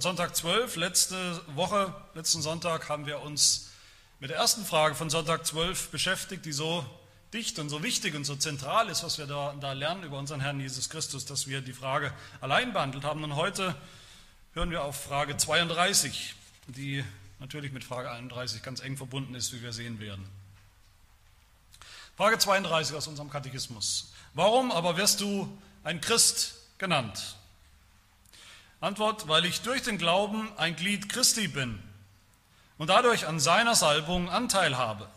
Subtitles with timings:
[0.00, 3.70] Sonntag 12, letzte Woche, letzten Sonntag haben wir uns
[4.20, 6.84] mit der ersten Frage von Sonntag 12 beschäftigt, die so
[7.32, 10.40] dicht und so wichtig und so zentral ist, was wir da, da lernen über unseren
[10.40, 13.24] Herrn Jesus Christus, dass wir die Frage allein behandelt haben.
[13.24, 13.74] Und heute
[14.52, 16.34] hören wir auf Frage 32,
[16.68, 17.04] die
[17.38, 20.28] natürlich mit Frage 31 ganz eng verbunden ist, wie wir sehen werden.
[22.16, 24.12] Frage 32 aus unserem Katechismus.
[24.34, 27.36] Warum aber wirst du ein Christ genannt?
[28.80, 31.82] Antwort, weil ich durch den Glauben ein Glied Christi bin
[32.78, 35.08] und dadurch an seiner Salbung Anteil habe.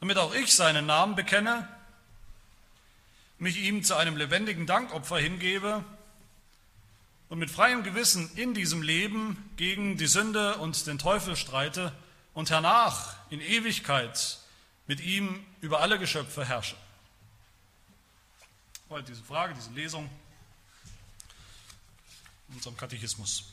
[0.00, 1.68] Damit auch ich seinen Namen bekenne,
[3.38, 5.84] mich ihm zu einem lebendigen Dankopfer hingebe
[7.28, 11.92] und mit freiem Gewissen in diesem Leben gegen die Sünde und den Teufel streite
[12.34, 14.38] und hernach in Ewigkeit
[14.86, 16.76] mit ihm über alle Geschöpfe herrsche.
[18.88, 20.08] Heute diese Frage, diese Lesung
[22.54, 23.44] unserem Katechismus.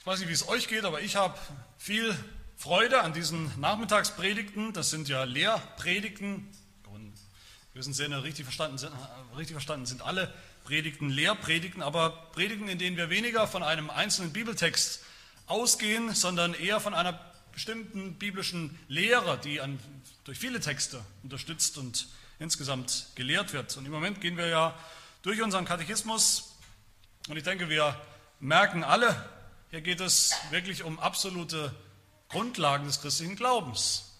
[0.00, 1.38] Ich weiß nicht, wie es euch geht, aber ich habe
[1.78, 2.16] viel
[2.56, 4.72] Freude an diesen Nachmittagspredigten.
[4.72, 6.48] Das sind ja Lehrpredigten.
[6.86, 7.12] In
[7.74, 8.92] gewissem Sinne richtig verstanden, sind,
[9.36, 10.32] richtig verstanden sind alle
[10.64, 15.00] Predigten Lehrpredigten, aber Predigten, in denen wir weniger von einem einzelnen Bibeltext
[15.46, 17.18] ausgehen, sondern eher von einer
[17.52, 19.78] bestimmten biblischen Lehre, die an,
[20.24, 23.76] durch viele Texte unterstützt und insgesamt gelehrt wird.
[23.76, 24.78] Und im Moment gehen wir ja
[25.22, 26.49] durch unseren Katechismus
[27.28, 27.94] und ich denke, wir
[28.40, 29.14] merken alle,
[29.70, 31.74] hier geht es wirklich um absolute
[32.28, 34.16] Grundlagen des christlichen Glaubens.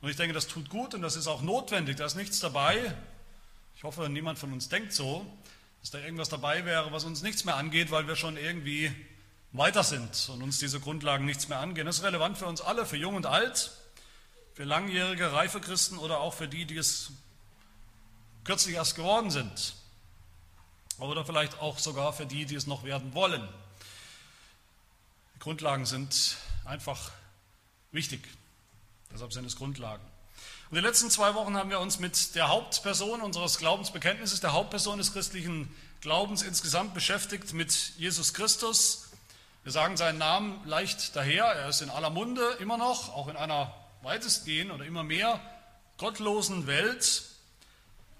[0.00, 1.96] Und ich denke, das tut gut und das ist auch notwendig.
[1.96, 2.94] Da ist nichts dabei.
[3.76, 5.26] Ich hoffe, niemand von uns denkt so,
[5.80, 8.92] dass da irgendwas dabei wäre, was uns nichts mehr angeht, weil wir schon irgendwie
[9.52, 11.86] weiter sind und uns diese Grundlagen nichts mehr angehen.
[11.86, 13.72] Das ist relevant für uns alle, für jung und alt,
[14.52, 17.10] für langjährige, reife Christen oder auch für die, die es
[18.44, 19.74] kürzlich erst geworden sind
[20.98, 23.46] oder vielleicht auch sogar für die, die es noch werden wollen.
[25.34, 27.10] Die Grundlagen sind einfach
[27.92, 28.26] wichtig.
[29.12, 30.04] Deshalb sind es Grundlagen.
[30.70, 34.98] Und die letzten zwei Wochen haben wir uns mit der Hauptperson unseres Glaubensbekenntnisses, der Hauptperson
[34.98, 39.08] des christlichen Glaubens insgesamt beschäftigt, mit Jesus Christus.
[39.62, 41.44] Wir sagen seinen Namen leicht daher.
[41.44, 45.40] Er ist in aller Munde immer noch, auch in einer weitestgehend oder immer mehr
[45.96, 47.22] gottlosen Welt.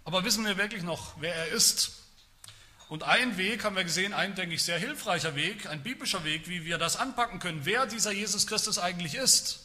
[0.04, 2.03] Aber wissen wir wirklich noch, wer er ist?
[2.88, 6.48] Und ein Weg haben wir gesehen, ein, denke ich, sehr hilfreicher Weg, ein biblischer Weg,
[6.48, 9.60] wie wir das anpacken können, wer dieser Jesus Christus eigentlich ist,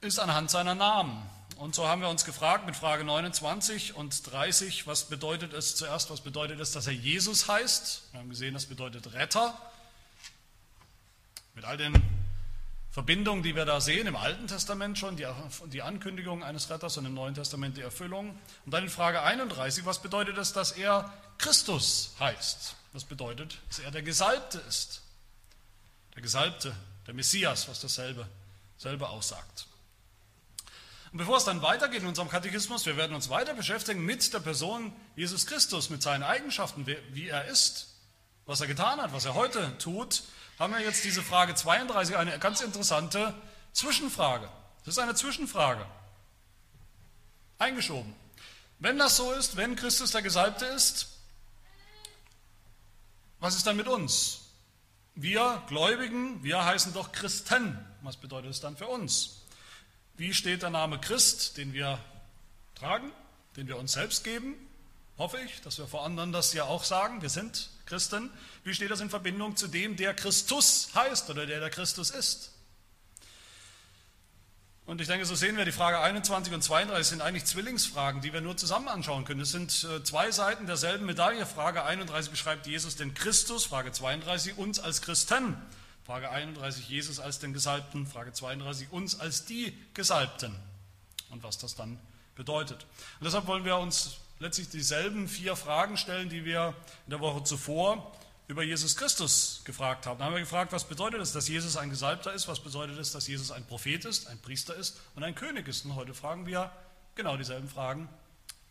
[0.00, 1.22] ist anhand seiner Namen.
[1.56, 6.10] Und so haben wir uns gefragt mit Frage 29 und 30, was bedeutet es zuerst,
[6.10, 8.02] was bedeutet es, dass er Jesus heißt?
[8.10, 9.56] Wir haben gesehen, das bedeutet Retter.
[11.54, 11.94] Mit all den
[12.94, 17.14] Verbindung, die wir da sehen im Alten Testament schon, die, Ankündigung eines Retters und im
[17.14, 18.38] Neuen Testament die Erfüllung.
[18.64, 22.76] Und dann in Frage 31, was bedeutet es, dass er Christus heißt?
[22.92, 25.02] Das bedeutet, dass er der Gesalbte ist.
[26.14, 26.72] Der Gesalbte,
[27.08, 28.28] der Messias, was dasselbe
[28.78, 29.66] selber aussagt.
[31.10, 34.38] Und bevor es dann weitergeht in unserem Katechismus, wir werden uns weiter beschäftigen mit der
[34.38, 37.92] Person Jesus Christus, mit seinen Eigenschaften, wie er ist,
[38.46, 40.22] was er getan hat, was er heute tut
[40.58, 43.34] haben wir jetzt diese Frage 32, eine ganz interessante
[43.72, 44.48] Zwischenfrage.
[44.84, 45.84] Das ist eine Zwischenfrage.
[47.58, 48.14] Eingeschoben.
[48.78, 51.08] Wenn das so ist, wenn Christus der Gesalbte ist,
[53.40, 54.40] was ist dann mit uns?
[55.14, 57.78] Wir Gläubigen, wir heißen doch Christen.
[58.02, 59.42] Was bedeutet es dann für uns?
[60.16, 61.98] Wie steht der Name Christ, den wir
[62.74, 63.12] tragen,
[63.56, 64.54] den wir uns selbst geben?
[65.18, 67.22] Hoffe ich, dass wir vor anderen das ja auch sagen.
[67.22, 68.30] Wir sind Christen.
[68.64, 72.50] Wie steht das in Verbindung zu dem, der Christus heißt oder der der Christus ist?
[74.86, 78.34] Und ich denke, so sehen wir, die Frage 21 und 32 sind eigentlich Zwillingsfragen, die
[78.34, 79.40] wir nur zusammen anschauen können.
[79.40, 81.46] Es sind äh, zwei Seiten derselben Medaille.
[81.46, 85.56] Frage 31 beschreibt Jesus den Christus, Frage 32 uns als Christen.
[86.04, 90.54] Frage 31 Jesus als den Gesalbten, Frage 32 uns als die Gesalbten.
[91.30, 91.98] Und was das dann
[92.34, 92.84] bedeutet.
[93.20, 96.74] Und deshalb wollen wir uns letztlich dieselben vier Fragen stellen, die wir
[97.06, 98.12] in der Woche zuvor
[98.46, 100.18] über Jesus Christus gefragt haben.
[100.18, 102.46] Da haben wir gefragt, was bedeutet es, dass Jesus ein Gesalbter ist?
[102.46, 105.84] Was bedeutet es, dass Jesus ein Prophet ist, ein Priester ist und ein König ist?
[105.86, 106.70] Und heute fragen wir
[107.14, 108.08] genau dieselben Fragen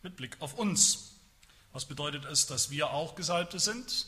[0.02, 1.10] mit Blick auf uns.
[1.72, 4.06] Was bedeutet es, dass wir auch Gesalbte sind?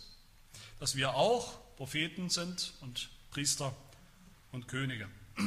[0.79, 3.75] Dass wir auch Propheten sind und Priester
[4.52, 5.08] und Könige?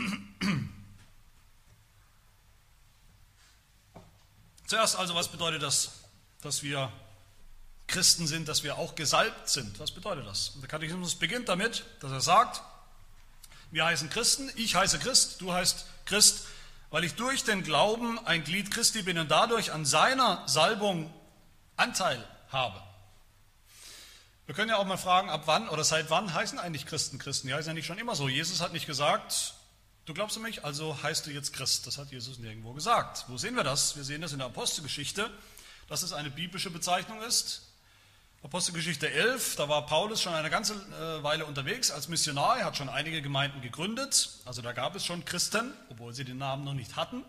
[4.68, 6.02] Zuerst also, was bedeutet das,
[6.42, 6.92] dass wir
[7.90, 9.80] Christen sind, dass wir auch gesalbt sind?
[9.80, 10.50] Was bedeutet das?
[10.50, 12.62] Und der Katechismus beginnt damit, dass er sagt,
[13.72, 16.48] wir heißen Christen, ich heiße Christ, du heißt Christ,
[16.90, 21.14] weil ich durch den Glauben ein Glied Christi bin und dadurch an seiner Salbung
[21.76, 22.82] Anteil habe.
[24.46, 27.48] Wir können ja auch mal fragen, ab wann oder seit wann heißen eigentlich Christen Christen?
[27.48, 28.28] Die heißen ja nicht schon immer so.
[28.28, 29.54] Jesus hat nicht gesagt,
[30.06, 31.86] du glaubst an mich, also heißt du jetzt Christ.
[31.86, 33.26] Das hat Jesus nirgendwo gesagt.
[33.28, 33.96] Wo sehen wir das?
[33.96, 35.30] Wir sehen das in der Apostelgeschichte,
[35.88, 37.69] dass es eine biblische Bezeichnung ist.
[38.44, 42.58] Apostelgeschichte 11, da war Paulus schon eine ganze äh, Weile unterwegs als Missionar.
[42.60, 44.30] Er hat schon einige Gemeinden gegründet.
[44.46, 47.24] Also da gab es schon Christen, obwohl sie den Namen noch nicht hatten.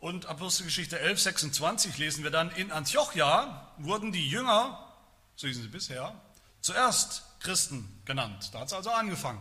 [0.00, 4.82] Und Apostelgeschichte 11, 26 lesen wir dann, in Antiochia wurden die Jünger
[5.36, 6.18] so hießen sie bisher,
[6.60, 8.50] zuerst Christen genannt.
[8.52, 9.40] Da hat es also angefangen.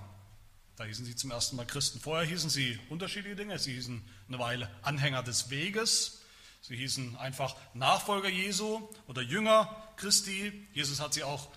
[0.75, 2.01] Da hießen sie zum ersten Mal Christen.
[2.01, 3.57] Vorher hießen sie unterschiedliche Dinge.
[3.57, 6.21] Sie hießen eine Weile Anhänger des Weges.
[6.67, 10.67] Sie hießen einfach Nachfolger Jesu oder Jünger Christi.
[10.73, 11.47] Jesus hat sie auch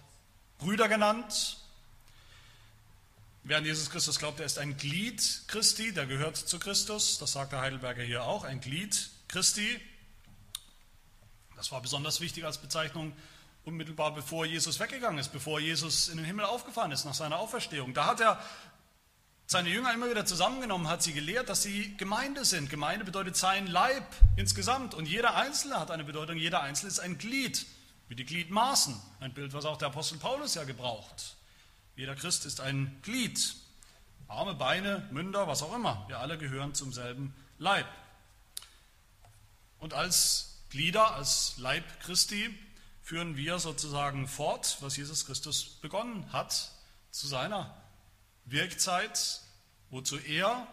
[0.59, 1.57] Brüder genannt.
[3.43, 7.17] Wer an Jesus Christus glaubt, der ist ein Glied Christi, der gehört zu Christus.
[7.17, 9.81] Das sagt der Heidelberger hier auch, ein Glied Christi.
[11.57, 13.17] Das war besonders wichtig als Bezeichnung
[13.65, 17.95] unmittelbar bevor Jesus weggegangen ist, bevor Jesus in den Himmel aufgefahren ist nach seiner Auferstehung.
[17.95, 18.43] Da hat er
[19.51, 22.69] seine Jünger immer wieder zusammengenommen, hat sie gelehrt, dass sie Gemeinde sind.
[22.69, 24.05] Gemeinde bedeutet sein Leib
[24.37, 26.37] insgesamt und jeder Einzelne hat eine Bedeutung.
[26.37, 27.65] Jeder Einzelne ist ein Glied,
[28.09, 28.95] wie die Gliedmaßen.
[29.21, 31.37] Ein Bild, was auch der Apostel Paulus ja gebraucht.
[31.97, 33.57] Jeder Christ ist ein Glied.
[34.29, 36.05] Arme, Beine, Münder, was auch immer.
[36.09, 37.87] Wir alle gehören zum selben Leib.
[39.79, 42.55] Und als Glieder, als Leib Christi,
[43.03, 46.71] führen wir sozusagen fort, was Jesus Christus begonnen hat
[47.11, 47.75] zu seiner
[48.51, 49.41] Wirkzeit,
[49.91, 50.67] wozu er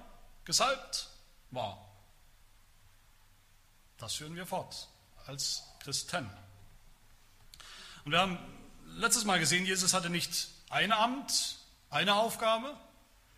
[0.45, 1.09] gesalbt
[1.51, 1.85] war.
[3.97, 4.89] Das führen wir fort
[5.25, 6.29] als Christen.
[8.03, 8.37] Und wir haben
[8.97, 11.57] letztes Mal gesehen, Jesus hatte nicht ein Amt,
[11.89, 12.75] eine Aufgabe.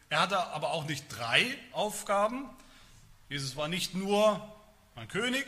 [0.10, 2.50] Er hatte aber auch nicht drei Aufgaben.
[3.30, 4.54] Jesus war nicht nur
[4.95, 5.45] ein König,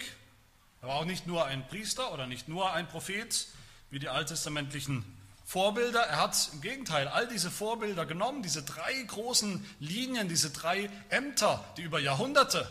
[0.81, 3.47] er war auch nicht nur ein Priester oder nicht nur ein Prophet
[3.89, 5.03] wie die alttestamentlichen
[5.50, 6.01] Vorbilder.
[6.01, 11.66] Er hat im Gegenteil all diese Vorbilder genommen, diese drei großen Linien, diese drei Ämter,
[11.75, 12.69] die über Jahrhunderte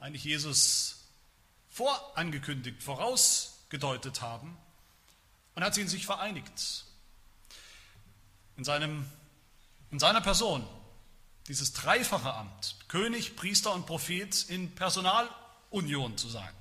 [0.00, 1.04] eigentlich Jesus
[1.68, 4.56] vorangekündigt, vorausgedeutet haben,
[5.54, 6.86] und hat sie in sich vereinigt.
[8.56, 9.08] In, seinem,
[9.92, 10.66] in seiner Person,
[11.46, 16.52] dieses dreifache Amt, König, Priester und Prophet in Personalunion zu sein.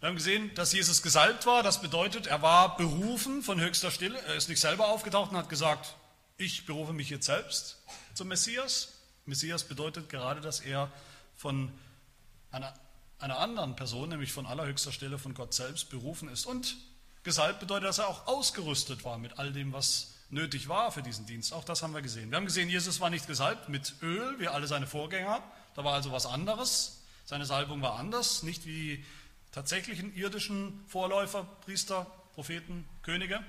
[0.00, 1.62] Wir haben gesehen, dass Jesus gesalbt war.
[1.62, 4.18] Das bedeutet, er war berufen von höchster Stille.
[4.22, 5.94] Er ist nicht selber aufgetaucht und hat gesagt,
[6.38, 7.76] ich berufe mich jetzt selbst
[8.14, 8.94] zum Messias.
[9.26, 10.90] Messias bedeutet gerade, dass er
[11.36, 11.70] von
[12.50, 12.72] einer,
[13.18, 16.46] einer anderen Person, nämlich von allerhöchster Stelle von Gott selbst, berufen ist.
[16.46, 16.78] Und
[17.22, 21.26] gesalbt bedeutet, dass er auch ausgerüstet war mit all dem, was nötig war für diesen
[21.26, 21.52] Dienst.
[21.52, 22.30] Auch das haben wir gesehen.
[22.30, 25.42] Wir haben gesehen, Jesus war nicht gesalbt mit Öl, wie alle seine Vorgänger.
[25.74, 27.02] Da war also was anderes.
[27.26, 29.04] Seine Salbung war anders, nicht wie
[29.52, 33.42] tatsächlichen irdischen Vorläufer, Priester, Propheten, Könige,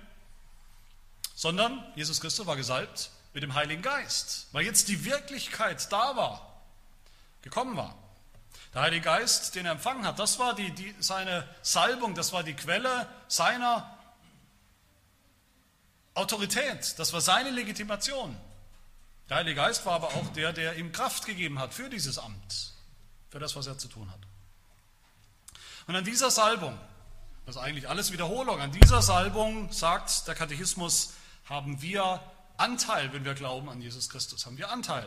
[1.36, 6.62] sondern Jesus Christus war gesalbt mit dem Heiligen Geist, weil jetzt die Wirklichkeit da war,
[7.42, 7.98] gekommen war.
[8.74, 12.44] Der Heilige Geist, den er empfangen hat, das war die, die, seine Salbung, das war
[12.44, 13.98] die Quelle seiner
[16.14, 18.36] Autorität, das war seine Legitimation.
[19.30, 22.74] Der Heilige Geist war aber auch der, der ihm Kraft gegeben hat für dieses Amt,
[23.30, 24.20] für das, was er zu tun hat.
[25.92, 26.80] Und an dieser Salbung,
[27.46, 31.16] das ist eigentlich alles Wiederholung, an dieser Salbung, sagt der Katechismus,
[31.50, 32.22] haben wir
[32.56, 35.06] Anteil, wenn wir glauben an Jesus Christus, haben wir Anteil.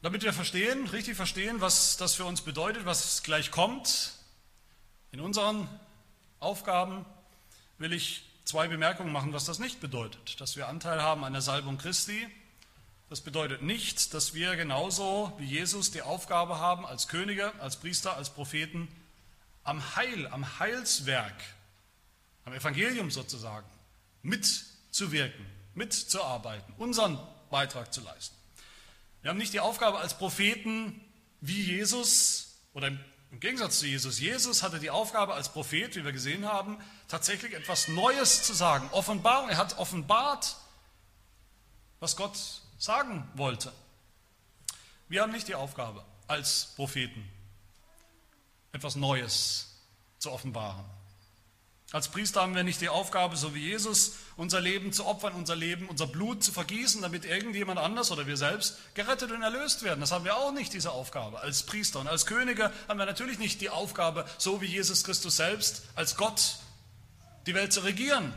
[0.00, 4.14] Damit wir verstehen, richtig verstehen, was das für uns bedeutet, was gleich kommt,
[5.10, 5.68] in unseren
[6.40, 7.04] Aufgaben
[7.76, 10.40] will ich zwei Bemerkungen machen, was das nicht bedeutet.
[10.40, 12.26] Dass wir Anteil haben an der Salbung Christi,
[13.12, 18.16] das bedeutet nicht, dass wir genauso wie Jesus die Aufgabe haben, als Könige, als Priester,
[18.16, 18.88] als Propheten,
[19.64, 21.34] am Heil, am Heilswerk,
[22.46, 23.66] am Evangelium sozusagen,
[24.22, 27.18] mitzuwirken, mitzuarbeiten, unseren
[27.50, 28.34] Beitrag zu leisten.
[29.20, 30.98] Wir haben nicht die Aufgabe als Propheten
[31.42, 32.98] wie Jesus oder im
[33.40, 34.20] Gegensatz zu Jesus.
[34.20, 36.78] Jesus hatte die Aufgabe als Prophet, wie wir gesehen haben,
[37.08, 38.88] tatsächlich etwas Neues zu sagen.
[38.90, 39.50] Offenbarung.
[39.50, 40.56] Er hat offenbart,
[42.00, 43.72] was Gott sagen wollte.
[45.08, 47.28] Wir haben nicht die Aufgabe, als Propheten
[48.72, 49.78] etwas Neues
[50.18, 50.84] zu offenbaren.
[51.92, 55.54] Als Priester haben wir nicht die Aufgabe, so wie Jesus, unser Leben zu opfern, unser
[55.54, 60.00] Leben, unser Blut zu vergießen, damit irgendjemand anders oder wir selbst gerettet und erlöst werden.
[60.00, 61.38] Das haben wir auch nicht, diese Aufgabe.
[61.38, 65.36] Als Priester und als Könige haben wir natürlich nicht die Aufgabe, so wie Jesus Christus
[65.36, 66.56] selbst, als Gott
[67.46, 68.34] die Welt zu regieren.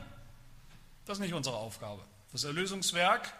[1.05, 2.03] Das ist nicht unsere Aufgabe.
[2.31, 3.33] Das Erlösungswerk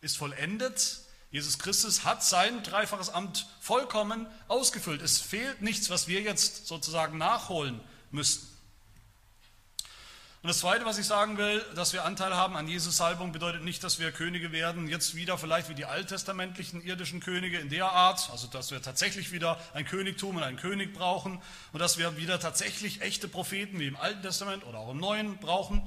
[0.00, 1.00] ist vollendet.
[1.30, 5.02] Jesus Christus hat sein dreifaches Amt vollkommen ausgefüllt.
[5.02, 7.80] Es fehlt nichts, was wir jetzt sozusagen nachholen
[8.10, 8.50] müssten.
[10.42, 13.62] Und das Zweite, was ich sagen will, dass wir Anteil haben an Jesus Salbung, bedeutet
[13.62, 17.92] nicht, dass wir Könige werden, jetzt wieder vielleicht wie die alttestamentlichen irdischen Könige in der
[17.92, 21.42] Art, also dass wir tatsächlich wieder ein Königtum und einen König brauchen
[21.74, 25.36] und dass wir wieder tatsächlich echte Propheten wie im Alten Testament oder auch im Neuen
[25.36, 25.82] brauchen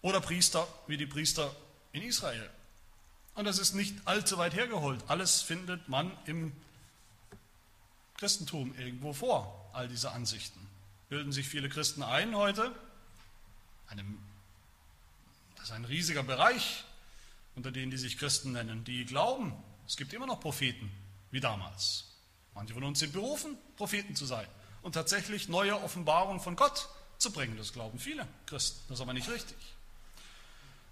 [0.00, 1.54] oder Priester wie die Priester
[1.92, 2.48] in Israel.
[3.36, 5.04] Und das ist nicht allzu weit hergeholt.
[5.08, 6.52] Alles findet man im
[8.16, 10.58] Christentum irgendwo vor, all diese Ansichten.
[11.10, 12.74] Bilden sich viele Christen ein heute,
[13.88, 14.18] einem,
[15.56, 16.84] das ist ein riesiger Bereich,
[17.54, 19.52] unter denen die sich Christen nennen, die glauben,
[19.86, 20.90] es gibt immer noch Propheten,
[21.30, 22.04] wie damals.
[22.54, 24.46] Manche von uns sind berufen, Propheten zu sein
[24.80, 26.88] und tatsächlich neue Offenbarungen von Gott
[27.18, 27.56] zu bringen.
[27.58, 28.80] Das glauben viele Christen.
[28.88, 29.56] Das ist aber nicht richtig.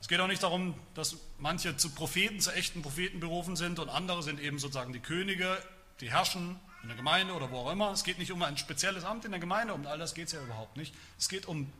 [0.05, 3.89] Es geht auch nicht darum, dass manche zu Propheten, zu echten Propheten berufen sind und
[3.89, 5.57] andere sind eben sozusagen die Könige,
[6.01, 7.91] die herrschen in der Gemeinde oder wo auch immer.
[7.91, 10.35] Es geht nicht um ein spezielles Amt in der Gemeinde, um all das geht es
[10.35, 10.95] ja überhaupt nicht.
[11.19, 11.73] Es geht um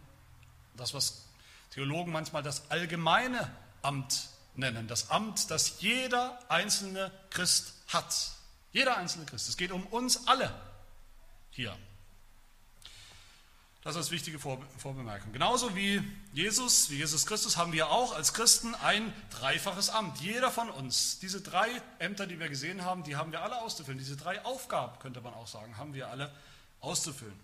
[0.75, 1.27] das, was
[1.73, 8.31] Theologen manchmal das allgemeine Amt nennen, das Amt, das jeder einzelne Christ hat.
[8.73, 9.51] Jeder einzelne Christ.
[9.51, 10.51] Es geht um uns alle
[11.51, 11.77] hier.
[13.85, 15.35] Das ist als wichtige Vorbemerkung.
[15.35, 20.23] Genauso wie Jesus, wie Jesus Christus, haben wir auch als Christen ein dreifaches Amt.
[20.23, 23.99] Jeder von uns, diese drei Ämter, die wir gesehen haben, die haben wir alle auszufüllen.
[23.99, 26.33] Diese drei Aufgaben, könnte man auch sagen, haben wir alle
[26.81, 27.39] auszufüllen.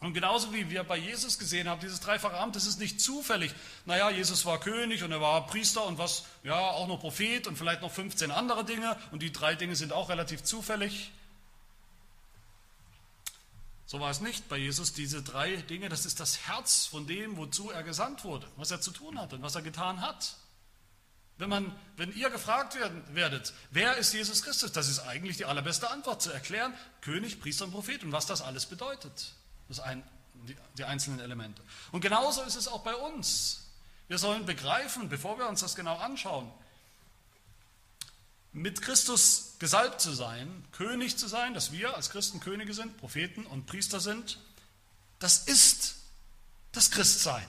[0.00, 3.54] Und genauso wie wir bei Jesus gesehen haben, dieses dreifache Amt, das ist nicht zufällig.
[3.86, 7.56] Naja, Jesus war König und er war Priester und was, ja, auch noch Prophet und
[7.56, 11.12] vielleicht noch 15 andere Dinge und die drei Dinge sind auch relativ zufällig.
[13.86, 14.92] So war es nicht bei Jesus.
[14.92, 18.80] Diese drei Dinge, das ist das Herz von dem, wozu er gesandt wurde, was er
[18.80, 20.36] zu tun hat und was er getan hat.
[21.36, 25.44] Wenn, man, wenn ihr gefragt werden, werdet, wer ist Jesus Christus, das ist eigentlich die
[25.44, 29.32] allerbeste Antwort zu erklären, König, Priester und Prophet und was das alles bedeutet.
[29.68, 30.02] Das ein,
[30.48, 31.60] die, die einzelnen Elemente.
[31.90, 33.68] Und genauso ist es auch bei uns.
[34.06, 36.50] Wir sollen begreifen, bevor wir uns das genau anschauen,
[38.54, 43.44] mit Christus gesalbt zu sein, König zu sein, dass wir als Christen Könige sind, Propheten
[43.46, 44.38] und Priester sind,
[45.18, 45.96] das ist
[46.72, 47.44] das Christsein.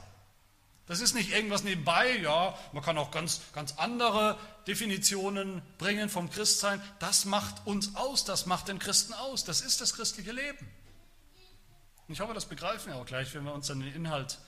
[0.88, 6.30] Das ist nicht irgendwas nebenbei, ja, man kann auch ganz, ganz andere Definitionen bringen vom
[6.30, 6.82] Christsein.
[7.00, 10.68] Das macht uns aus, das macht den Christen aus, das ist das christliche Leben.
[12.08, 14.40] Und ich hoffe, das begreifen wir auch gleich, wenn wir uns dann den Inhalt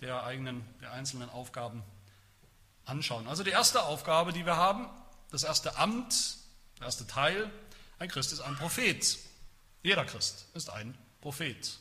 [0.00, 1.82] der eigenen, der einzelnen Aufgaben
[2.84, 3.28] anschauen.
[3.28, 4.88] Also die erste Aufgabe, die wir haben,
[5.30, 6.36] das erste Amt,
[6.78, 7.50] der erste Teil,
[7.98, 9.18] ein Christ ist ein Prophet.
[9.82, 11.78] Jeder Christ ist ein Prophet.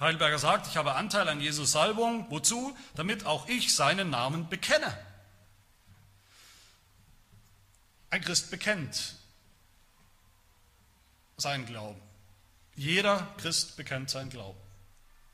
[0.00, 2.26] Heidelberger sagt, ich habe Anteil an Jesus Salbung.
[2.30, 2.76] Wozu?
[2.94, 4.96] Damit auch ich seinen Namen bekenne.
[8.10, 9.16] Ein Christ bekennt
[11.36, 12.00] seinen Glauben.
[12.76, 14.58] Jeder Christ bekennt seinen Glauben.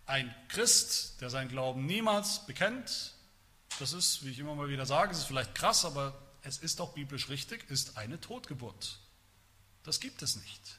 [0.07, 3.15] Ein Christ, der seinen Glauben niemals bekennt,
[3.79, 6.15] das ist, wie ich immer mal wieder sage, es ist vielleicht krass, aber
[6.45, 8.99] es ist doch biblisch richtig, ist eine Totgeburt.
[9.83, 10.79] Das gibt es nicht.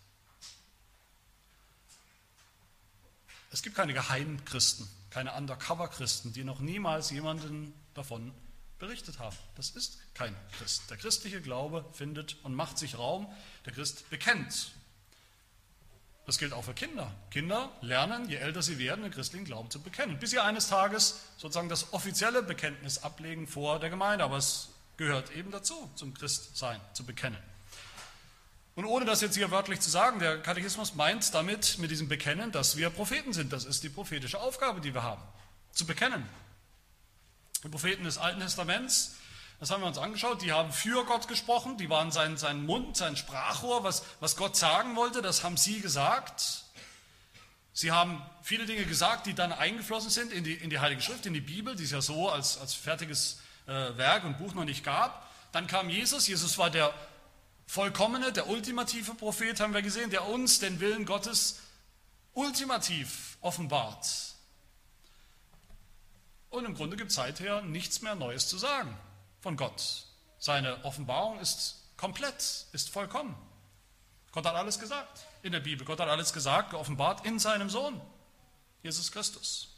[3.52, 8.34] Es gibt keine Geheimchristen, keine Undercover-Christen, die noch niemals jemanden davon
[8.80, 9.36] berichtet haben.
[9.56, 10.90] Das ist kein Christ.
[10.90, 13.32] Der christliche Glaube findet und macht sich Raum.
[13.66, 14.74] Der Christ bekennt
[16.26, 17.12] das gilt auch für Kinder.
[17.30, 20.18] Kinder lernen, je älter sie werden, den christlichen Glauben zu bekennen.
[20.18, 24.26] Bis sie eines Tages sozusagen das offizielle Bekenntnis ablegen vor der Gemeinde.
[24.26, 27.40] Aber es gehört eben dazu, zum Christsein zu bekennen.
[28.76, 32.52] Und ohne das jetzt hier wörtlich zu sagen, der Katechismus meint damit, mit diesem Bekennen,
[32.52, 33.54] dass wir Propheten sind.
[33.54, 35.22] Das ist die prophetische Aufgabe, die wir haben.
[35.72, 36.28] Zu bekennen.
[37.64, 39.16] Die Propheten des Alten Testaments
[39.60, 40.42] das haben wir uns angeschaut.
[40.42, 44.58] Die haben für Gott gesprochen, die waren sein, sein Mund, sein Sprachrohr, was, was Gott
[44.58, 46.64] sagen wollte, das haben sie gesagt.
[47.74, 51.26] Sie haben viele Dinge gesagt, die dann eingeflossen sind in die, in die Heilige Schrift,
[51.26, 54.84] in die Bibel, die es ja so als, als fertiges Werk und Buch noch nicht
[54.84, 55.30] gab.
[55.52, 56.28] Dann kam Jesus.
[56.28, 56.94] Jesus war der
[57.68, 61.60] vollkommene, der ultimative Prophet, haben wir gesehen, der uns den Willen Gottes
[62.34, 64.08] ultimativ offenbart.
[66.50, 68.96] Und im Grunde gibt es seither nichts mehr Neues zu sagen
[69.42, 70.06] von Gott.
[70.40, 73.36] Seine Offenbarung ist komplett, ist vollkommen.
[74.32, 75.86] Gott hat alles gesagt in der Bibel.
[75.86, 78.00] Gott hat alles gesagt, geoffenbart in seinem Sohn,
[78.84, 79.70] Jesus Christus.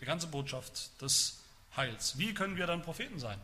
[0.00, 1.38] Die ganze Botschaft des
[1.76, 2.18] Heils.
[2.18, 3.38] Wie können wir dann Propheten sein?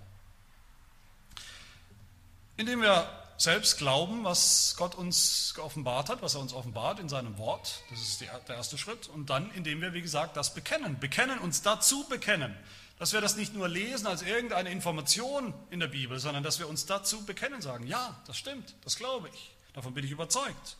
[2.56, 7.38] Indem wir selbst glauben, was Gott uns geoffenbart hat, was er uns offenbart in seinem
[7.38, 7.82] Wort.
[7.90, 9.08] Das ist der erste Schritt.
[9.08, 10.98] Und dann, indem wir, wie gesagt, das bekennen.
[11.00, 12.56] Bekennen, uns dazu bekennen
[13.02, 16.68] dass wir das nicht nur lesen als irgendeine Information in der Bibel, sondern dass wir
[16.68, 20.76] uns dazu bekennen, sagen, ja, das stimmt, das glaube ich, davon bin ich überzeugt.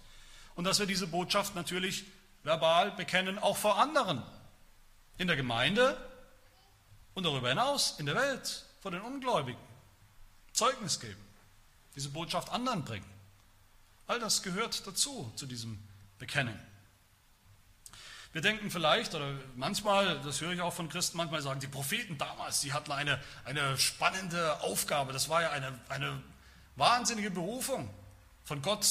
[0.55, 2.05] Und dass wir diese Botschaft natürlich
[2.45, 4.23] verbal bekennen, auch vor anderen.
[5.19, 5.97] in der Gemeinde
[7.15, 9.61] und darüber hinaus in der Welt vor den Ungläubigen.
[10.53, 11.23] Zeugnis geben,
[11.97, 13.07] diese Botschaft anderen bringen.
[14.07, 15.79] All das gehört dazu, zu diesem
[16.19, 16.59] Bekennen.
[18.33, 22.17] Wir denken vielleicht, oder manchmal, das höre ich auch von Christen, manchmal sagen, die Propheten
[22.17, 25.13] damals, die hatten eine, eine spannende Aufgabe.
[25.13, 26.23] Das war ja eine, eine
[26.77, 27.93] wahnsinnige Berufung,
[28.45, 28.87] von Gott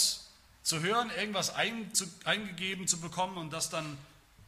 [0.61, 3.97] zu hören, irgendwas ein, zu, eingegeben zu bekommen und das dann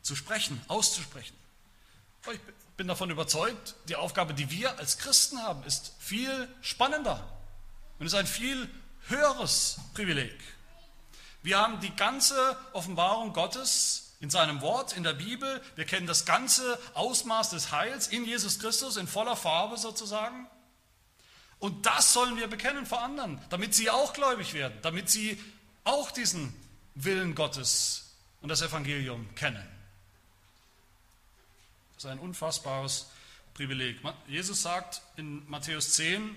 [0.03, 1.35] zu sprechen, auszusprechen.
[2.31, 2.39] Ich
[2.77, 7.21] bin davon überzeugt, die Aufgabe, die wir als Christen haben, ist viel spannender
[7.99, 8.69] und ist ein viel
[9.07, 10.33] höheres Privileg.
[11.41, 15.61] Wir haben die ganze Offenbarung Gottes in seinem Wort, in der Bibel.
[15.75, 20.47] Wir kennen das ganze Ausmaß des Heils in Jesus Christus in voller Farbe sozusagen.
[21.59, 25.41] Und das sollen wir bekennen vor anderen, damit sie auch gläubig werden, damit sie
[25.83, 26.53] auch diesen
[26.95, 29.72] Willen Gottes und das Evangelium kennen.
[32.03, 33.07] Ist ein unfassbares
[33.53, 33.97] Privileg.
[34.27, 36.35] Jesus sagt in Matthäus 10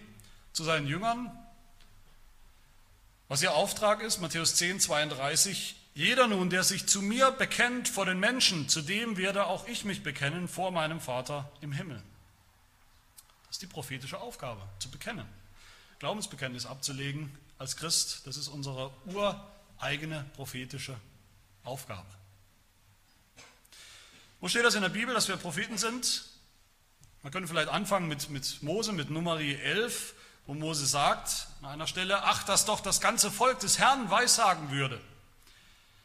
[0.52, 1.36] zu seinen Jüngern,
[3.26, 8.06] was ihr Auftrag ist, Matthäus 10, 32, jeder nun, der sich zu mir bekennt vor
[8.06, 12.00] den Menschen, zu dem werde auch ich mich bekennen vor meinem Vater im Himmel.
[13.48, 15.26] Das ist die prophetische Aufgabe, zu bekennen.
[15.98, 20.96] Glaubensbekenntnis abzulegen als Christ, das ist unsere ureigene prophetische
[21.64, 22.06] Aufgabe.
[24.40, 26.24] Wo steht das in der Bibel, dass wir Propheten sind?
[27.22, 30.14] Man könnte vielleicht anfangen mit, mit Mose, mit Numeri 11,
[30.46, 34.70] wo Mose sagt an einer Stelle, ach, dass doch das ganze Volk des Herrn weissagen
[34.70, 35.00] würde,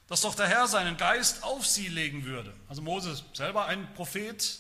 [0.08, 2.54] dass doch der Herr seinen Geist auf sie legen würde.
[2.70, 4.60] Also Mose selber ein Prophet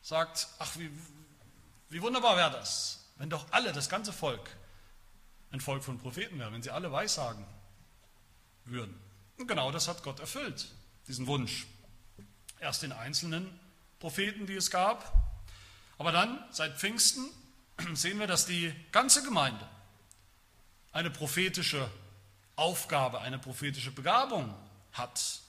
[0.00, 0.90] sagt, ach, wie,
[1.90, 4.56] wie wunderbar wäre das, wenn doch alle, das ganze Volk,
[5.50, 7.44] ein Volk von Propheten wäre, wenn sie alle weissagen
[8.64, 8.98] würden.
[9.36, 10.68] Und genau das hat Gott erfüllt,
[11.06, 11.66] diesen Wunsch.
[12.62, 13.50] Erst den einzelnen
[13.98, 15.12] Propheten, die es gab,
[15.98, 17.28] aber dann seit Pfingsten
[17.94, 19.68] sehen wir, dass die ganze Gemeinde
[20.92, 21.90] eine prophetische
[22.54, 24.54] Aufgabe, eine prophetische Begabung
[24.92, 25.40] hat.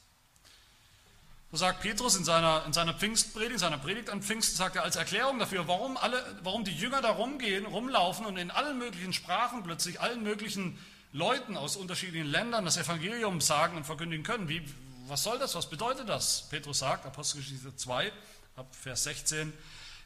[1.51, 4.81] So sagt Petrus in seiner, in seiner Pfingstpredigt, in seiner Predigt an Pfingsten, sagt er
[4.81, 9.13] als Erklärung dafür, warum, alle, warum die Jünger da rumgehen, rumlaufen und in allen möglichen
[9.13, 10.79] Sprachen plötzlich allen möglichen
[11.11, 14.49] Leuten aus unterschiedlichen Ländern das Evangelium sagen und verkündigen können.
[14.49, 14.63] Wie,
[15.07, 15.55] was soll das?
[15.55, 16.47] Was bedeutet das?
[16.49, 18.11] Petrus sagt, Apostelgeschichte 2,
[18.55, 19.53] ab Vers 16,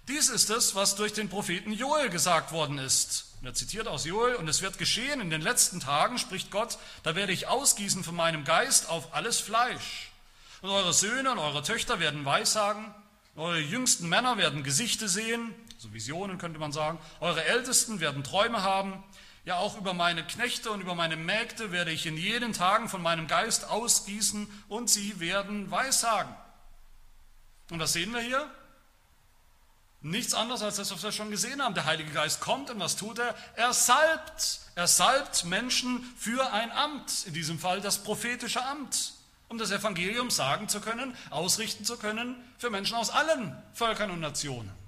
[0.07, 3.25] dies ist es, was durch den Propheten Joel gesagt worden ist.
[3.43, 7.15] er zitiert aus Joel, und es wird geschehen in den letzten Tagen, spricht Gott, da
[7.15, 10.11] werde ich ausgießen von meinem Geist auf alles Fleisch.
[10.61, 12.93] Und eure Söhne und eure Töchter werden Weissagen,
[13.35, 18.63] eure jüngsten Männer werden Gesichte sehen, so Visionen könnte man sagen, eure Ältesten werden Träume
[18.63, 19.03] haben,
[19.47, 23.01] ja auch über meine Knechte und über meine Mägde werde ich in jenen Tagen von
[23.01, 26.35] meinem Geist ausgießen und sie werden Weissagen.
[27.71, 28.51] Und was sehen wir hier?
[30.01, 31.75] Nichts anderes als das, was wir schon gesehen haben.
[31.75, 33.35] Der Heilige Geist kommt und was tut er?
[33.55, 34.59] Er salbt.
[34.75, 39.13] Er salbt Menschen für ein Amt, in diesem Fall das prophetische Amt,
[39.47, 44.19] um das Evangelium sagen zu können, ausrichten zu können für Menschen aus allen Völkern und
[44.19, 44.86] Nationen.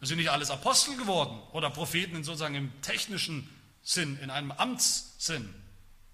[0.00, 3.48] Es sind nicht alles Apostel geworden oder Propheten in sozusagen im technischen
[3.82, 5.52] Sinn, in einem Amtssinn.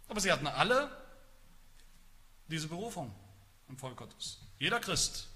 [0.08, 0.90] Aber sie hatten alle
[2.48, 3.14] diese Berufung
[3.68, 4.38] im Volk Gottes.
[4.58, 5.28] Jeder Christ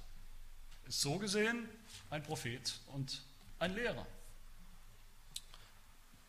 [0.87, 1.69] ist so gesehen
[2.11, 3.23] ein Prophet und
[3.59, 4.07] ein Lehrer.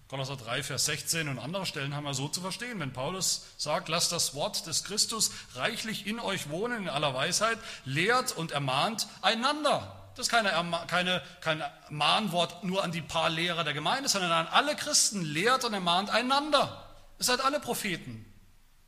[0.10, 2.80] Kolosser 3, Vers 16 und andere Stellen haben wir so zu verstehen.
[2.80, 7.60] Wenn Paulus sagt, lasst das Wort des Christus reichlich in euch wohnen in aller Weisheit,
[7.86, 9.99] lehrt und ermahnt einander.
[10.20, 10.52] Das ist keine,
[10.88, 15.24] keine, kein Mahnwort nur an die paar Lehrer der Gemeinde, sondern an alle Christen.
[15.24, 16.86] Lehrt und ermahnt einander.
[17.18, 18.26] Ihr seid alle Propheten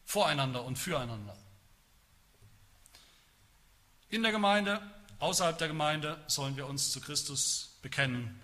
[0.06, 1.36] voreinander und füreinander.
[4.10, 4.82] In der Gemeinde
[5.22, 8.42] Außerhalb der Gemeinde sollen wir uns zu Christus bekennen,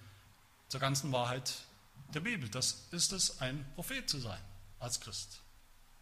[0.67, 1.55] zur ganzen Wahrheit
[2.13, 2.47] der Bibel.
[2.49, 4.39] Das ist es, ein Prophet zu sein
[4.77, 5.41] als Christ.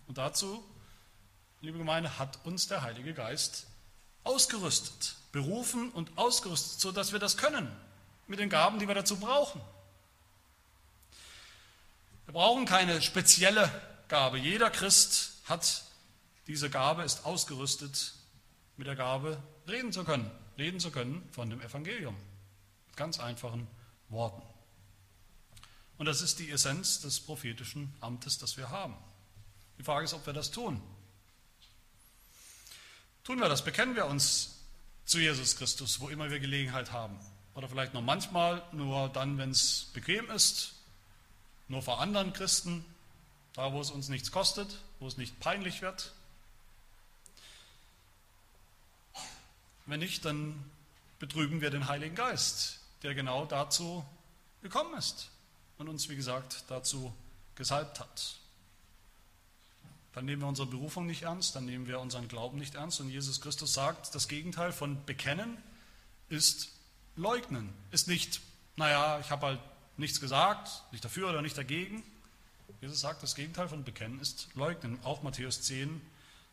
[0.05, 0.65] Und dazu,
[1.61, 3.67] liebe Gemeinde, hat uns der Heilige Geist
[4.25, 7.71] ausgerüstet, berufen und ausgerüstet, sodass wir das können,
[8.25, 9.61] mit den Gaben, die wir dazu brauchen.
[12.25, 13.69] Wir brauchen keine spezielle
[14.07, 14.39] Gabe.
[14.39, 15.83] Jeder Christ hat
[16.47, 18.13] diese Gabe, ist ausgerüstet
[18.77, 22.15] mit der Gabe, reden zu können reden zu können von dem Evangelium.
[22.87, 23.67] Mit ganz einfachen
[24.09, 24.41] Worten.
[25.97, 28.95] Und das ist die Essenz des prophetischen Amtes, das wir haben.
[29.77, 30.81] Die Frage ist, ob wir das tun.
[33.23, 33.63] Tun wir das?
[33.63, 34.59] Bekennen wir uns
[35.05, 37.17] zu Jesus Christus, wo immer wir Gelegenheit haben?
[37.53, 40.73] Oder vielleicht noch manchmal, nur dann, wenn es bequem ist,
[41.67, 42.83] nur vor anderen Christen,
[43.53, 46.11] da wo es uns nichts kostet, wo es nicht peinlich wird,
[49.85, 50.69] wenn nicht, dann
[51.19, 54.03] betrüben wir den Heiligen Geist, der genau dazu
[54.61, 55.29] gekommen ist
[55.77, 57.13] und uns, wie gesagt, dazu
[57.55, 58.35] gesalbt hat.
[60.15, 63.01] Dann nehmen wir unsere Berufung nicht ernst, dann nehmen wir unseren Glauben nicht ernst.
[63.01, 65.57] Und Jesus Christus sagt, das Gegenteil von bekennen
[66.29, 66.69] ist
[67.17, 67.73] leugnen.
[67.91, 68.39] Ist nicht,
[68.77, 69.59] naja, ich habe halt
[69.97, 72.01] nichts gesagt, nicht dafür oder nicht dagegen.
[72.79, 74.97] Jesus sagt, das Gegenteil von bekennen ist leugnen.
[75.03, 76.01] Auch Matthäus 10,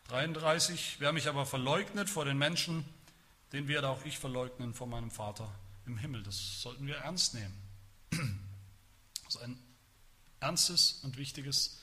[0.09, 0.97] 33.
[0.99, 2.85] Wer mich aber verleugnet vor den Menschen,
[3.53, 5.49] den werde auch ich verleugnen vor meinem Vater
[5.87, 6.25] im Himmel.
[6.25, 7.55] Das sollten wir ernst nehmen.
[9.25, 9.59] Das ist ein
[10.41, 11.79] ernstes und wichtiges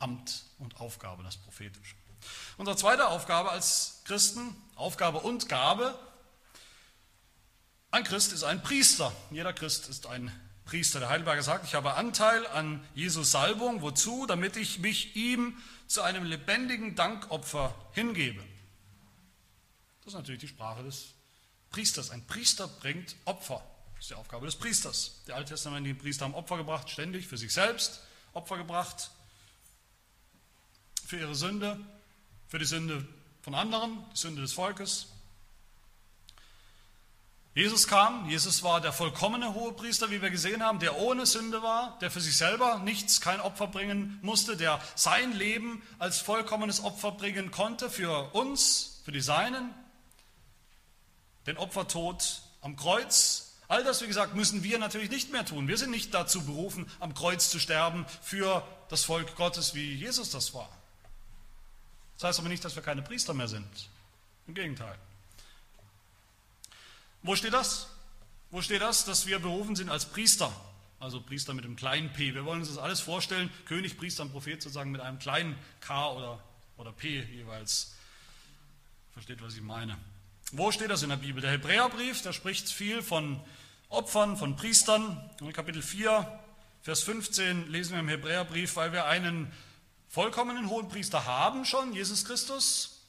[0.00, 1.94] Amt und Aufgabe, das prophetische.
[2.58, 5.98] Unsere zweite Aufgabe als Christen, Aufgabe und Gabe,
[7.92, 9.12] ein Christ ist ein Priester.
[9.30, 10.30] Jeder Christ ist ein
[10.64, 11.00] Priester.
[11.00, 13.82] Der Heidelberger sagt, ich habe Anteil an Jesus Salbung.
[13.82, 14.26] Wozu?
[14.26, 15.56] Damit ich mich ihm
[15.88, 18.44] zu einem lebendigen Dankopfer hingebe.
[20.00, 21.14] Das ist natürlich die Sprache des
[21.70, 22.10] Priesters.
[22.10, 23.60] Ein Priester bringt Opfer.
[23.94, 25.22] Das ist die Aufgabe des Priesters.
[25.26, 28.00] Die alttestamentlichen Priester haben Opfer gebracht, ständig für sich selbst
[28.32, 29.10] Opfer gebracht,
[31.10, 31.76] für ihre Sünde,
[32.46, 33.04] für die Sünde
[33.42, 35.08] von anderen, die Sünde des Volkes.
[37.52, 41.98] Jesus kam, Jesus war der vollkommene Hohepriester, wie wir gesehen haben, der ohne Sünde war,
[41.98, 47.10] der für sich selber nichts, kein Opfer bringen musste, der sein Leben als vollkommenes Opfer
[47.10, 49.74] bringen konnte für uns, für die Seinen,
[51.48, 55.68] den Opfertod am Kreuz, All das, wie gesagt, müssen wir natürlich nicht mehr tun.
[55.68, 60.30] Wir sind nicht dazu berufen, am Kreuz zu sterben für das Volk Gottes, wie Jesus
[60.30, 60.68] das war.
[62.20, 63.66] Das heißt aber nicht, dass wir keine Priester mehr sind.
[64.46, 64.94] Im Gegenteil.
[67.22, 67.88] Wo steht das?
[68.50, 70.52] Wo steht das, dass wir berufen sind als Priester?
[70.98, 72.34] Also Priester mit einem kleinen p.
[72.34, 73.50] Wir wollen uns das alles vorstellen.
[73.64, 76.38] König, Priester und Prophet sozusagen mit einem kleinen k oder,
[76.76, 77.94] oder p jeweils.
[79.14, 79.96] Versteht, was ich meine.
[80.52, 81.40] Wo steht das in der Bibel?
[81.40, 83.40] Der Hebräerbrief, der spricht viel von
[83.88, 85.30] Opfern, von Priestern.
[85.40, 86.40] In Kapitel 4,
[86.82, 89.50] Vers 15 lesen wir im Hebräerbrief, weil wir einen
[90.10, 93.06] vollkommenen hohen Priester haben schon, Jesus Christus.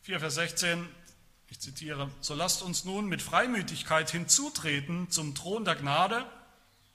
[0.00, 0.88] 4, Vers 16,
[1.48, 6.24] ich zitiere, so lasst uns nun mit Freimütigkeit hinzutreten zum Thron der Gnade,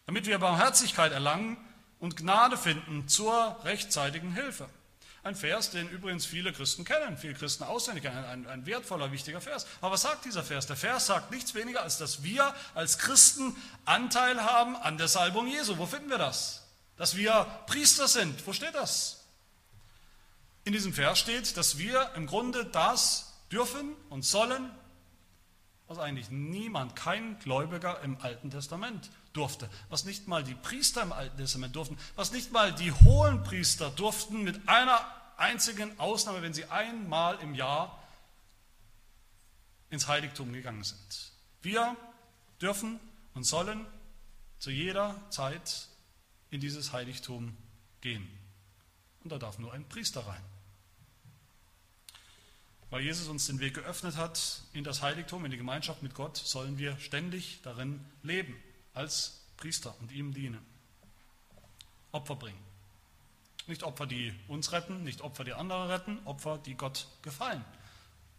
[0.08, 1.58] damit wir Barmherzigkeit erlangen
[2.00, 4.68] und Gnade finden zur rechtzeitigen Hilfe.
[5.24, 9.42] Ein Vers, den übrigens viele Christen kennen, viele Christen auswendig kennen, ein, ein, wertvoller, wichtiger
[9.42, 9.68] Vers.
[9.82, 10.66] Aber was sagt dieser Vers?
[10.68, 15.48] Der Vers sagt nichts weniger, als dass wir als Christen Anteil haben an der Salbung
[15.48, 15.78] Jesu.
[15.78, 16.67] Wo finden wir das?
[16.98, 18.46] Dass wir Priester sind.
[18.46, 19.24] Wo steht das?
[20.64, 24.70] In diesem Vers steht, dass wir im Grunde das dürfen und sollen,
[25.88, 31.14] was eigentlich niemand, kein Gläubiger im Alten Testament durfte, was nicht mal die Priester im
[31.14, 35.00] Alten Testament durften, was nicht mal die hohen Priester durften mit einer
[35.38, 38.04] einzigen Ausnahme, wenn sie einmal im Jahr
[39.90, 41.32] ins Heiligtum gegangen sind.
[41.62, 41.96] Wir
[42.60, 43.00] dürfen
[43.34, 43.86] und sollen
[44.60, 45.88] zu jeder Zeit
[46.50, 47.56] in dieses Heiligtum
[48.02, 48.28] gehen.
[49.24, 50.42] Und da darf nur ein Priester rein.
[52.90, 56.38] Weil Jesus uns den Weg geöffnet hat in das Heiligtum, in die Gemeinschaft mit Gott,
[56.38, 58.56] sollen wir ständig darin leben,
[58.94, 60.66] als Priester und ihm dienen.
[62.14, 62.60] Opfer bringen.
[63.68, 67.66] Nicht Opfer, die uns retten, nicht Opfer, die andere retten, Opfer, die Gott gefallen.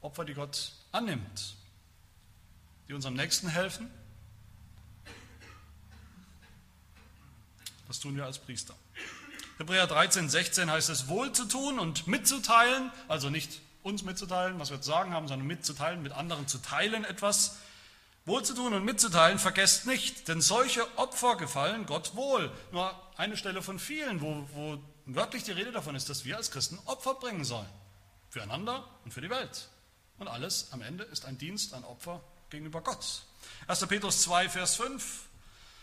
[0.01, 1.57] Opfer, die Gott annimmt,
[2.89, 3.91] die unserem Nächsten helfen.
[7.89, 8.75] Das tun wir als Priester.
[9.57, 14.71] Hebräer 13, 16 heißt es, wohl zu tun und mitzuteilen, also nicht uns mitzuteilen, was
[14.71, 17.57] wir zu sagen haben, sondern mitzuteilen, mit anderen zu teilen etwas.
[18.27, 22.53] Wohl zu tun und mitzuteilen, vergesst nicht, denn solche Opfer gefallen Gott wohl.
[22.73, 26.51] Nur eine Stelle von vielen, wo, wo wörtlich die Rede davon ist, dass wir als
[26.51, 27.69] Christen Opfer bringen sollen.
[28.29, 29.69] Füreinander und für die Welt.
[30.19, 32.21] Und alles am Ende ist ein Dienst, ein Opfer
[32.51, 33.23] gegenüber Gott.
[33.67, 33.87] 1.
[33.87, 35.28] Petrus 2, Vers 5.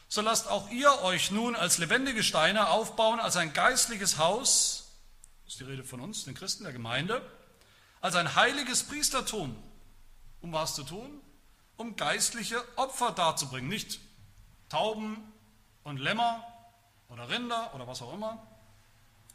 [0.08, 4.92] So lasst auch ihr euch nun als lebendige Steine aufbauen, als ein geistliches Haus,
[5.44, 7.22] das ist die Rede von uns, den Christen der Gemeinde,
[8.02, 9.56] als ein heiliges Priestertum.
[10.42, 11.22] Um was zu tun?
[11.78, 13.68] Um geistliche Opfer darzubringen.
[13.68, 14.00] Nicht
[14.70, 15.18] Tauben
[15.84, 16.46] und Lämmer
[17.10, 18.46] oder Rinder oder was auch immer,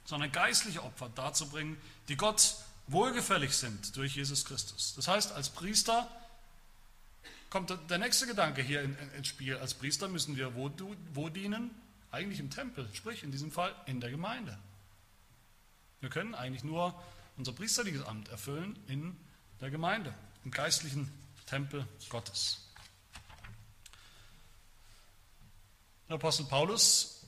[0.05, 2.55] sondern geistliche Opfer darzubringen, die Gott
[2.87, 4.95] wohlgefällig sind durch Jesus Christus.
[4.97, 6.09] Das heißt, als Priester
[7.51, 8.83] kommt der nächste Gedanke hier
[9.17, 9.57] ins Spiel.
[9.57, 10.71] Als Priester müssen wir wo,
[11.13, 11.71] wo dienen?
[12.13, 14.59] Eigentlich im Tempel, sprich in diesem Fall in der Gemeinde.
[16.01, 17.01] Wir können eigentlich nur
[17.37, 19.17] unser priesterliches Amt erfüllen in
[19.61, 21.13] der Gemeinde, im geistlichen
[21.47, 22.67] Tempel Gottes.
[26.09, 27.25] Der Apostel Paulus,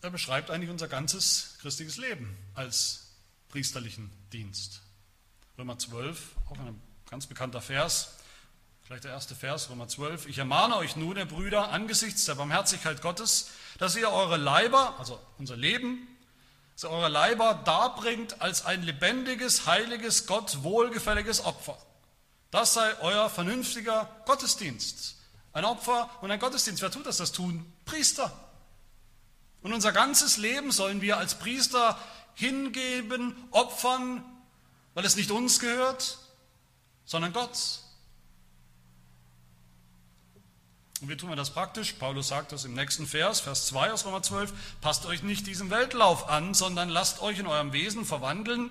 [0.00, 3.12] er beschreibt eigentlich unser ganzes christliches Leben als
[3.48, 4.82] priesterlichen Dienst.
[5.56, 6.74] Römer 12, auch eine
[7.10, 8.17] Ganz bekannter Vers,
[8.88, 10.28] vielleicht der erste Vers, Römer 12.
[10.28, 15.20] Ich ermahne euch nun, ihr Brüder, angesichts der Barmherzigkeit Gottes, dass ihr eure Leiber, also
[15.36, 16.08] unser Leben,
[16.72, 21.76] dass ihr eure Leiber darbringt als ein lebendiges, heiliges, Gott wohlgefälliges Opfer.
[22.50, 25.16] Das sei euer vernünftiger Gottesdienst.
[25.52, 26.80] Ein Opfer und ein Gottesdienst.
[26.80, 27.18] Wer tut das?
[27.18, 28.32] Das tun Priester.
[29.60, 31.98] Und unser ganzes Leben sollen wir als Priester
[32.32, 34.24] hingeben, opfern,
[34.94, 36.16] weil es nicht uns gehört,
[37.04, 37.82] sondern Gott.
[41.00, 41.92] Und wie tun wir das praktisch?
[41.92, 45.70] Paulus sagt das im nächsten Vers, Vers 2 aus Römer 12, passt euch nicht diesem
[45.70, 48.70] Weltlauf an, sondern lasst euch in eurem Wesen verwandeln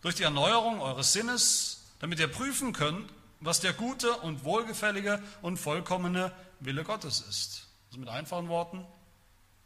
[0.00, 5.56] durch die Erneuerung eures Sinnes, damit ihr prüfen könnt, was der gute und wohlgefällige und
[5.56, 7.66] vollkommene Wille Gottes ist.
[7.88, 8.86] Also mit einfachen Worten,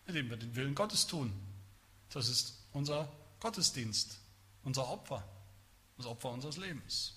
[0.07, 1.33] indem wir den Willen Gottes tun.
[2.13, 3.09] Das ist unser
[3.41, 4.19] Gottesdienst,
[4.65, 5.23] unser Opfer,
[5.99, 7.15] das Opfer unseres Lebens.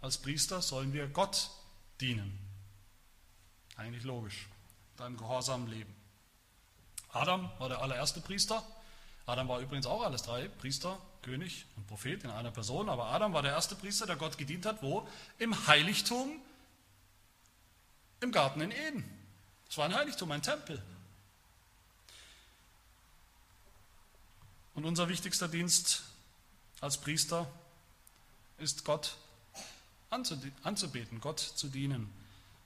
[0.00, 1.50] Als Priester sollen wir Gott
[2.00, 2.38] dienen.
[3.76, 4.48] Eigentlich logisch,
[4.92, 5.94] mit einem gehorsamen Leben.
[7.12, 8.62] Adam war der allererste Priester.
[9.26, 12.88] Adam war übrigens auch alles drei, Priester, König und Prophet in einer Person.
[12.88, 14.82] Aber Adam war der erste Priester, der Gott gedient hat.
[14.82, 15.06] Wo?
[15.38, 16.40] Im Heiligtum
[18.20, 19.04] im Garten in Eden.
[19.68, 20.82] Es war ein Heiligtum, ein Tempel.
[24.74, 26.02] Und unser wichtigster Dienst
[26.80, 27.50] als Priester
[28.58, 29.16] ist Gott
[30.10, 32.12] anzubeten, Gott zu dienen,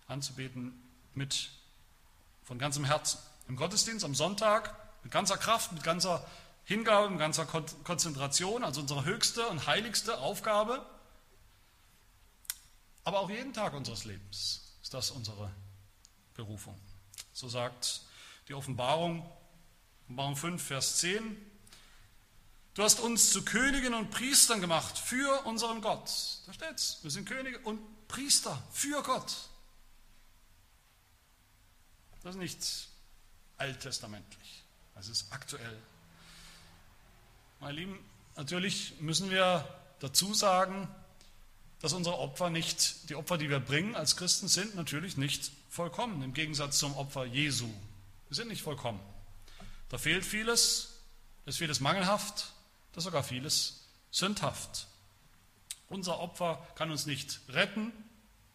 [0.09, 0.73] anzubeten
[1.16, 1.50] mit
[2.44, 3.18] von ganzem Herzen.
[3.48, 6.24] Im Gottesdienst am Sonntag mit ganzer Kraft, mit ganzer
[6.64, 10.85] Hingabe, mit ganzer Konzentration, also unsere höchste und heiligste Aufgabe.
[13.05, 15.52] Aber auch jeden Tag unseres Lebens ist das unsere
[16.35, 16.76] Berufung.
[17.33, 18.02] So sagt
[18.48, 19.24] die Offenbarung,
[20.05, 21.37] Offenbarung 5, Vers 10.
[22.74, 26.11] Du hast uns zu Königen und Priestern gemacht für unseren Gott.
[26.46, 26.98] Da steht's.
[27.02, 29.37] Wir sind Könige und Priester für Gott.
[32.27, 32.89] Das ist nicht
[33.57, 34.65] alttestamentlich.
[34.97, 35.79] Das ist aktuell.
[37.61, 38.01] Meine Lieben,
[38.35, 39.65] natürlich müssen wir
[40.01, 40.89] dazu sagen,
[41.79, 46.21] dass unsere Opfer nicht, die Opfer, die wir bringen als Christen, sind natürlich nicht vollkommen,
[46.21, 47.73] im Gegensatz zum Opfer Jesu.
[48.29, 48.99] Wir sind nicht vollkommen.
[49.89, 50.95] Da fehlt vieles,
[51.45, 52.53] ist vieles mangelhaft,
[52.91, 54.89] das ist sogar vieles sündhaft.
[55.89, 57.93] Unser Opfer kann uns nicht retten,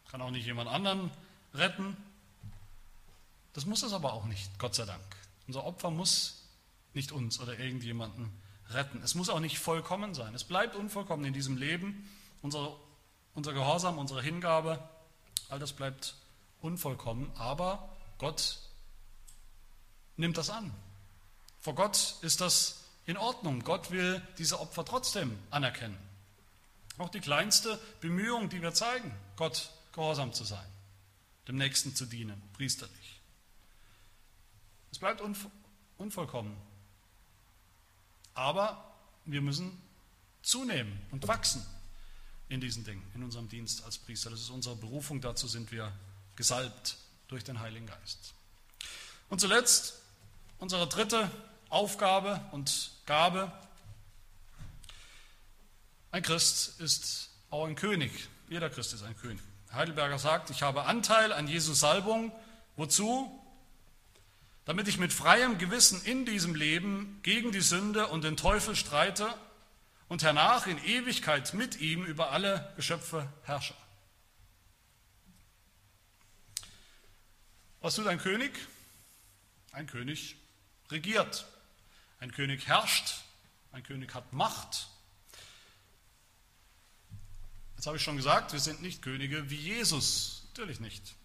[0.09, 1.09] kann auch nicht jemand anderen
[1.53, 1.95] retten.
[3.53, 5.03] Das muss es aber auch nicht, Gott sei Dank.
[5.47, 6.43] Unser Opfer muss
[6.93, 8.31] nicht uns oder irgendjemanden
[8.69, 9.01] retten.
[9.03, 10.33] Es muss auch nicht vollkommen sein.
[10.33, 12.09] Es bleibt unvollkommen in diesem Leben.
[12.41, 12.75] Unser,
[13.33, 14.79] unser Gehorsam, unsere Hingabe,
[15.49, 16.15] all das bleibt
[16.61, 17.31] unvollkommen.
[17.35, 18.59] Aber Gott
[20.17, 20.73] nimmt das an.
[21.59, 23.63] Vor Gott ist das in Ordnung.
[23.63, 25.97] Gott will diese Opfer trotzdem anerkennen.
[26.97, 30.65] Auch die kleinste Bemühung, die wir zeigen, Gott gehorsam zu sein,
[31.47, 33.20] dem Nächsten zu dienen, priesterlich.
[34.91, 35.21] Es bleibt
[35.97, 36.55] unvollkommen.
[38.33, 38.93] Aber
[39.25, 39.81] wir müssen
[40.41, 41.65] zunehmen und wachsen
[42.49, 44.29] in diesen Dingen, in unserem Dienst als Priester.
[44.29, 45.91] Das ist unsere Berufung, dazu sind wir
[46.35, 48.33] gesalbt durch den Heiligen Geist.
[49.29, 50.01] Und zuletzt
[50.59, 51.31] unsere dritte
[51.69, 53.51] Aufgabe und Gabe.
[56.11, 58.11] Ein Christ ist auch ein König.
[58.49, 59.41] Jeder Christ ist ein König.
[59.71, 62.33] Heidelberger sagt, ich habe Anteil an Jesu Salbung.
[62.75, 63.40] Wozu?
[64.65, 69.33] Damit ich mit freiem Gewissen in diesem Leben gegen die Sünde und den Teufel streite
[70.07, 73.73] und hernach in Ewigkeit mit ihm über alle Geschöpfe herrsche.
[77.81, 78.51] Was tut ein König?
[79.71, 80.35] Ein König
[80.89, 81.47] regiert.
[82.21, 83.23] Ein König herrscht,
[83.71, 84.87] ein König hat Macht.
[87.75, 91.15] Jetzt habe ich schon gesagt, wir sind nicht Könige wie Jesus, natürlich nicht.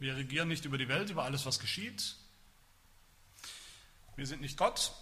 [0.00, 2.16] Wir regieren nicht über die Welt, über alles, was geschieht.
[4.16, 4.92] Wir sind nicht Gott,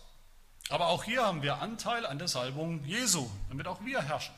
[0.70, 4.34] aber auch hier haben wir Anteil an der Salbung Jesu, damit auch wir herrschen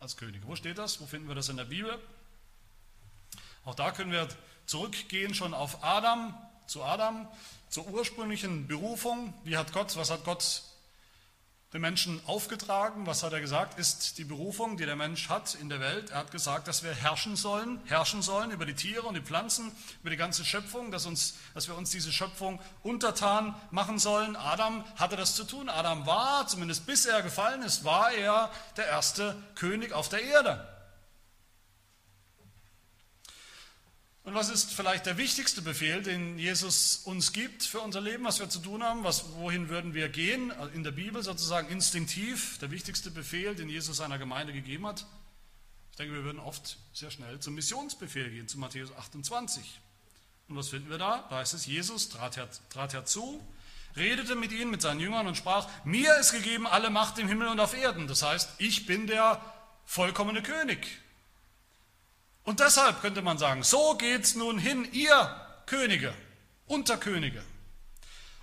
[0.00, 0.46] als Könige.
[0.46, 1.00] Wo steht das?
[1.00, 1.98] Wo finden wir das in der Bibel?
[3.64, 4.28] Auch da können wir
[4.66, 7.26] zurückgehen schon auf Adam, zu Adam,
[7.70, 9.32] zur ursprünglichen Berufung.
[9.44, 10.62] Wie hat Gott, was hat Gott
[11.72, 13.06] den Menschen aufgetragen?
[13.06, 13.78] Was hat er gesagt?
[13.78, 16.10] Ist die Berufung, die der Mensch hat in der Welt.
[16.10, 19.72] Er hat gesagt, dass wir herrschen sollen, herrschen sollen über die Tiere und die Pflanzen,
[20.02, 24.36] über die ganze Schöpfung, dass, uns, dass wir uns diese Schöpfung untertan machen sollen.
[24.36, 25.68] Adam hatte das zu tun.
[25.68, 30.71] Adam war, zumindest bis er gefallen ist, war er der erste König auf der Erde.
[34.24, 38.38] Und was ist vielleicht der wichtigste Befehl, den Jesus uns gibt für unser Leben, was
[38.38, 39.02] wir zu tun haben?
[39.02, 40.52] Was, wohin würden wir gehen?
[40.74, 45.06] In der Bibel sozusagen instinktiv der wichtigste Befehl, den Jesus seiner Gemeinde gegeben hat.
[45.90, 49.80] Ich denke, wir würden oft sehr schnell zum Missionsbefehl gehen, zu Matthäus 28.
[50.48, 51.26] Und was finden wir da?
[51.28, 53.44] Da heißt es, Jesus trat, her, trat herzu,
[53.96, 57.48] redete mit ihnen, mit seinen Jüngern und sprach, mir ist gegeben alle Macht im Himmel
[57.48, 58.06] und auf Erden.
[58.06, 59.40] Das heißt, ich bin der
[59.84, 61.01] vollkommene König.
[62.44, 66.12] Und deshalb könnte man sagen, so geht's nun hin, ihr Könige,
[66.66, 67.42] Unterkönige,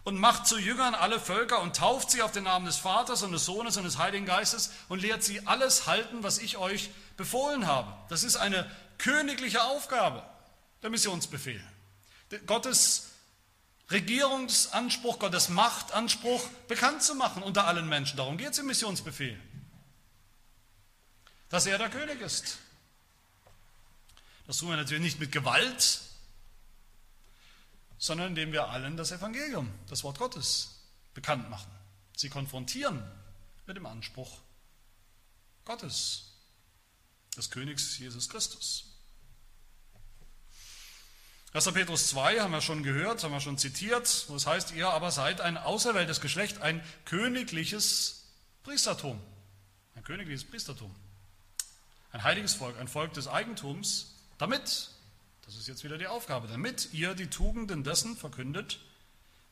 [0.03, 3.31] und macht zu Jüngern alle Völker und tauft sie auf den Namen des Vaters und
[3.31, 7.67] des Sohnes und des Heiligen Geistes und lehrt sie alles halten, was ich euch befohlen
[7.67, 7.93] habe.
[8.07, 10.23] Das ist eine königliche Aufgabe,
[10.81, 11.63] der Missionsbefehl.
[12.45, 13.09] Gottes
[13.91, 18.17] Regierungsanspruch, Gottes Machtanspruch bekannt zu machen unter allen Menschen.
[18.17, 19.39] Darum geht es im Missionsbefehl.
[21.49, 22.59] Dass er der König ist.
[24.49, 26.01] Das tun wir natürlich nicht mit Gewalt,
[27.99, 30.79] sondern indem wir allen das Evangelium, das Wort Gottes,
[31.13, 31.69] bekannt machen.
[32.15, 32.99] Sie konfrontieren
[33.67, 34.39] mit dem Anspruch
[35.65, 36.31] Gottes,
[37.38, 38.85] des Königs Jesus Christus.
[41.53, 41.71] 1.
[41.71, 45.12] Petrus 2 haben wir schon gehört, haben wir schon zitiert, wo es heißt, ihr aber
[45.12, 48.23] seid ein auserwähltes Geschlecht, ein königliches
[48.63, 49.21] Priestertum.
[49.93, 50.95] Ein königliches Priestertum.
[52.12, 54.89] Ein heiliges Volk, ein Volk des Eigentums, damit,
[55.45, 58.80] das ist jetzt wieder die Aufgabe, damit ihr die Tugenden dessen verkündet,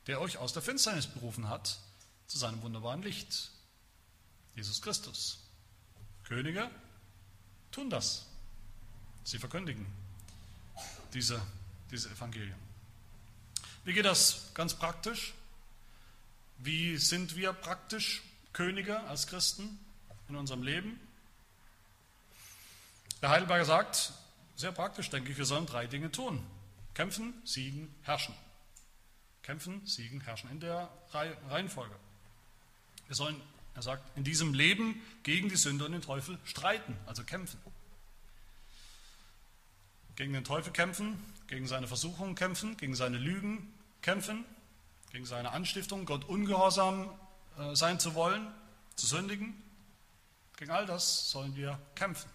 [0.08, 1.78] der euch aus der Finsternis berufen hat,
[2.26, 3.50] zu seinem wunderbaren Licht.
[4.56, 5.38] Jesus Christus.
[6.24, 6.68] Könige
[7.70, 8.26] tun das.
[9.22, 9.86] Sie verkündigen
[11.14, 11.40] diese
[11.90, 12.58] dieses Evangelium.
[13.84, 15.34] Wie geht das ganz praktisch?
[16.58, 18.22] Wie sind wir praktisch
[18.52, 19.78] Könige als Christen
[20.28, 21.00] in unserem Leben?
[23.22, 24.12] Der Heidelberger sagt,
[24.58, 26.44] sehr praktisch denke ich, wir sollen drei Dinge tun.
[26.92, 28.34] Kämpfen, siegen, herrschen.
[29.42, 31.94] Kämpfen, siegen, herrschen in der Reihenfolge.
[33.06, 33.40] Wir sollen,
[33.76, 37.60] er sagt, in diesem Leben gegen die Sünde und den Teufel streiten, also kämpfen.
[40.16, 44.44] Gegen den Teufel kämpfen, gegen seine Versuchungen kämpfen, gegen seine Lügen kämpfen,
[45.12, 47.08] gegen seine Anstiftung, Gott ungehorsam
[47.58, 48.52] äh, sein zu wollen,
[48.96, 49.54] zu sündigen.
[50.56, 52.28] Gegen all das sollen wir kämpfen.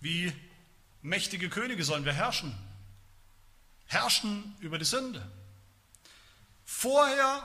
[0.00, 0.32] Wie
[1.02, 2.56] mächtige Könige sollen wir herrschen.
[3.86, 5.26] Herrschen über die Sünde.
[6.64, 7.42] Vorher,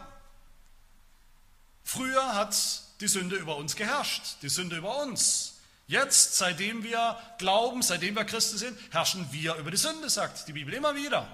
[1.83, 2.55] früher hat
[2.99, 5.61] die Sünde über uns geherrscht, die Sünde über uns.
[5.87, 10.53] Jetzt, seitdem wir glauben, seitdem wir Christen sind, herrschen wir über die Sünde, sagt die
[10.53, 11.27] Bibel immer wieder.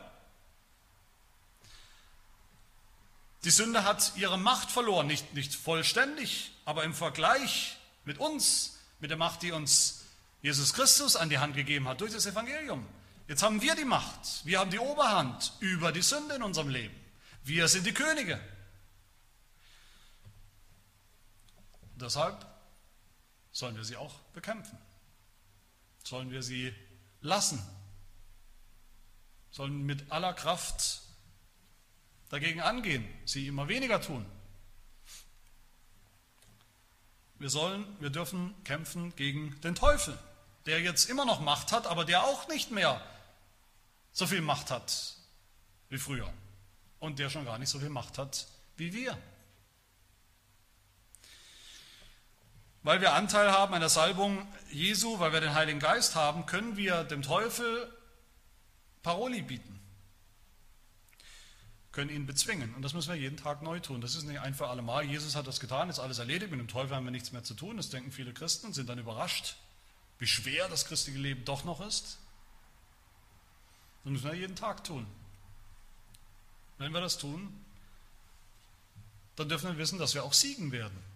[3.43, 9.11] Die Sünde hat ihre Macht verloren, nicht, nicht vollständig, aber im Vergleich mit uns, mit
[9.11, 9.98] der Macht, die uns
[10.41, 12.85] Jesus Christus an die Hand gegeben hat durch das Evangelium.
[13.27, 16.95] Jetzt haben wir die Macht, wir haben die Oberhand über die Sünde in unserem Leben.
[17.43, 18.39] Wir sind die Könige.
[21.95, 22.45] Deshalb
[23.51, 24.77] sollen wir sie auch bekämpfen?
[26.03, 26.73] Sollen wir sie
[27.21, 27.61] lassen?
[29.51, 31.01] Sollen mit aller Kraft
[32.29, 34.25] dagegen angehen, sie immer weniger tun?
[37.37, 40.17] Wir sollen, wir dürfen kämpfen gegen den Teufel,
[40.65, 43.01] der jetzt immer noch Macht hat, aber der auch nicht mehr
[44.11, 45.15] so viel Macht hat
[45.89, 46.31] wie früher
[46.99, 49.17] und der schon gar nicht so viel Macht hat wie wir.
[52.81, 56.77] Weil wir Anteil haben an der Salbung Jesu, weil wir den Heiligen Geist haben, können
[56.77, 57.93] wir dem Teufel
[59.03, 59.79] Paroli bieten,
[61.91, 62.73] können ihn bezwingen.
[62.75, 63.99] Und das müssen wir jeden Tag neu tun.
[63.99, 65.03] Das ist nicht ein für alle Mal.
[65.03, 66.51] Jesus hat das getan, ist alles erledigt.
[66.51, 67.77] Mit dem Teufel haben wir nichts mehr zu tun.
[67.77, 69.55] Das denken viele Christen und sind dann überrascht,
[70.19, 72.19] wie schwer das christliche Leben doch noch ist.
[74.03, 75.07] Das müssen wir jeden Tag tun.
[76.77, 77.53] Wenn wir das tun,
[79.35, 81.09] dann dürfen wir wissen, dass wir auch siegen werden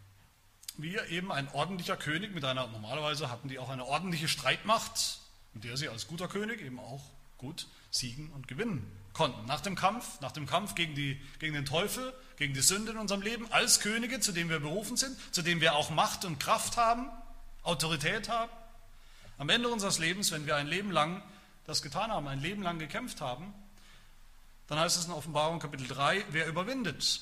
[0.78, 5.20] wir eben ein ordentlicher König mit einer, normalerweise hatten die auch eine ordentliche Streitmacht,
[5.54, 7.04] mit der sie als guter König eben auch
[7.38, 9.46] gut siegen und gewinnen konnten.
[9.46, 12.98] Nach dem Kampf, nach dem Kampf gegen, die, gegen den Teufel, gegen die Sünde in
[12.98, 16.40] unserem Leben, als Könige, zu denen wir berufen sind, zu denen wir auch Macht und
[16.40, 17.10] Kraft haben,
[17.62, 18.52] Autorität haben.
[19.44, 21.22] Am Ende unseres Lebens, wenn wir ein Leben lang
[21.66, 23.54] das getan haben, ein Leben lang gekämpft haben,
[24.68, 27.20] dann heißt es in Offenbarung Kapitel 3, wer überwindet,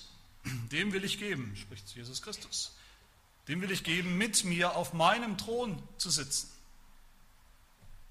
[0.72, 2.78] dem will ich geben, spricht Jesus Christus.
[3.48, 6.48] Dem will ich geben, mit mir auf meinem Thron zu sitzen.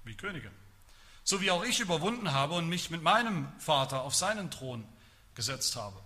[0.03, 0.51] Wie Könige.
[1.23, 4.85] So wie auch ich überwunden habe und mich mit meinem Vater auf seinen Thron
[5.35, 5.97] gesetzt habe.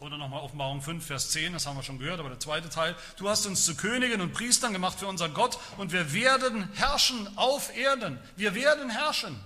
[0.00, 2.94] Oder nochmal Offenbarung 5, Vers 10, das haben wir schon gehört, aber der zweite Teil.
[3.16, 7.28] Du hast uns zu Königen und Priestern gemacht für unseren Gott und wir werden herrschen
[7.36, 8.20] auf Erden.
[8.36, 9.38] Wir werden herrschen.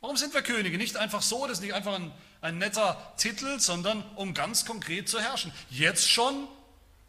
[0.00, 0.78] Warum sind wir Könige?
[0.78, 5.10] Nicht einfach so, das ist nicht einfach ein, ein netter Titel, sondern um ganz konkret
[5.10, 5.52] zu herrschen.
[5.68, 6.48] Jetzt schon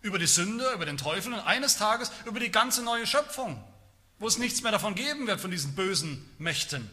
[0.01, 3.63] über die Sünde, über den Teufel und eines Tages über die ganze neue Schöpfung,
[4.19, 6.89] wo es nichts mehr davon geben wird, von diesen bösen Mächten.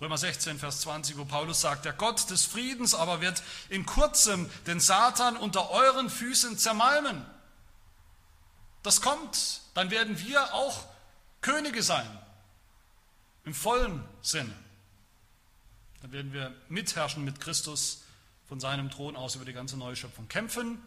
[0.00, 4.48] Römer 16, Vers 20, wo Paulus sagt, der Gott des Friedens aber wird in kurzem
[4.66, 7.22] den Satan unter euren Füßen zermalmen.
[8.82, 10.86] Das kommt, dann werden wir auch
[11.42, 12.08] Könige sein,
[13.44, 14.54] im vollen Sinne.
[16.00, 18.02] Dann werden wir mitherrschen mit Christus
[18.48, 20.28] von seinem Thron aus über die ganze neue Schöpfung.
[20.28, 20.82] Kämpfen,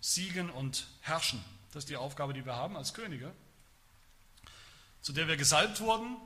[0.00, 1.42] siegen und herrschen.
[1.72, 3.32] Das ist die Aufgabe, die wir haben als Könige,
[5.00, 6.18] zu der wir gesalbt wurden,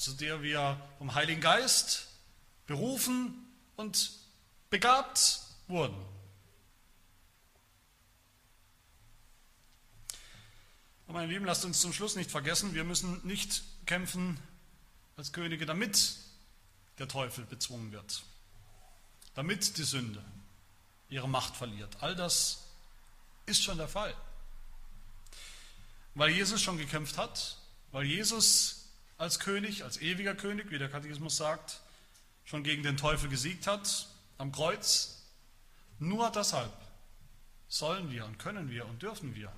[0.00, 2.08] zu der wir vom Heiligen Geist
[2.66, 3.46] berufen
[3.76, 4.12] und
[4.70, 6.02] begabt wurden.
[11.06, 14.40] Und meine Lieben, lasst uns zum Schluss nicht vergessen, wir müssen nicht kämpfen
[15.18, 16.16] als Könige, damit
[16.98, 18.22] der Teufel bezwungen wird,
[19.34, 20.24] damit die Sünde
[21.10, 21.98] ihre Macht verliert.
[22.00, 22.64] All das
[23.44, 24.16] ist schon der Fall.
[26.14, 27.58] Weil Jesus schon gekämpft hat,
[27.92, 28.79] weil Jesus
[29.20, 31.80] als König, als ewiger König, wie der Katechismus sagt,
[32.46, 34.08] schon gegen den Teufel gesiegt hat
[34.38, 35.22] am Kreuz.
[35.98, 36.72] Nur deshalb
[37.68, 39.52] sollen wir und können wir und dürfen wir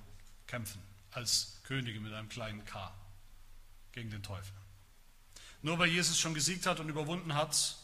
[0.47, 2.93] kämpfen als Könige mit einem kleinen K
[3.93, 4.53] gegen den Teufel.
[5.61, 7.77] Nur weil Jesus schon gesiegt hat und überwunden hat,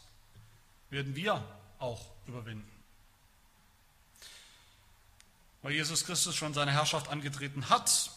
[0.90, 1.42] werden wir
[1.78, 2.70] auch überwinden.
[5.62, 8.10] Weil Jesus Christus schon seine Herrschaft angetreten hat.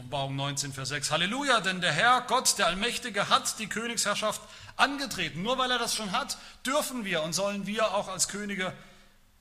[0.00, 1.10] Offenbarung 19, Vers 6.
[1.10, 4.40] Halleluja, denn der Herr, Gott, der Allmächtige, hat die Königsherrschaft
[4.76, 5.42] angetreten.
[5.42, 8.72] Nur weil er das schon hat, dürfen wir und sollen wir auch als Könige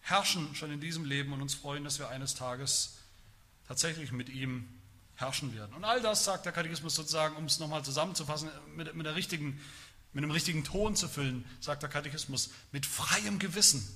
[0.01, 2.97] herrschen, schon in diesem Leben und uns freuen, dass wir eines Tages
[3.70, 4.68] tatsächlich mit ihm
[5.16, 5.74] herrschen werden.
[5.74, 9.62] Und all das sagt der Katechismus sozusagen, um es nochmal zusammenzufassen, mit, mit, der richtigen,
[10.12, 13.88] mit einem richtigen Ton zu füllen, sagt der Katechismus, mit freiem Gewissen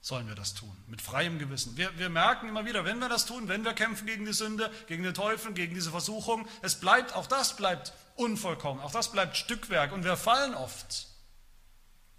[0.00, 0.74] sollen wir das tun.
[0.86, 1.76] Mit freiem Gewissen.
[1.76, 4.70] Wir, wir merken immer wieder, wenn wir das tun, wenn wir kämpfen gegen die Sünde,
[4.86, 9.36] gegen den Teufel, gegen diese Versuchung, es bleibt, auch das bleibt unvollkommen, auch das bleibt
[9.36, 11.06] Stückwerk und wir fallen oft.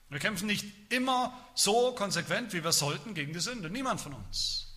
[0.10, 3.70] Wir kämpfen nicht immer so konsequent, wie wir sollten, gegen die Sünde.
[3.70, 4.68] Niemand von uns.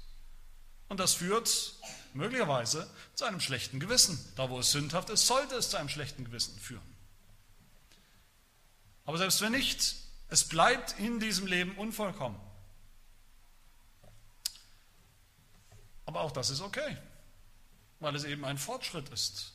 [0.89, 1.75] Und das führt
[2.15, 4.19] möglicherweise zu einem schlechten Gewissen.
[4.37, 6.95] Da, wo es sündhaft ist, sollte es zu einem schlechten Gewissen führen.
[9.05, 9.97] Aber selbst wenn nicht,
[10.29, 12.41] es bleibt in diesem Leben unvollkommen.
[16.07, 16.97] Aber auch das ist okay,
[18.01, 19.53] weil es eben ein Fortschritt ist.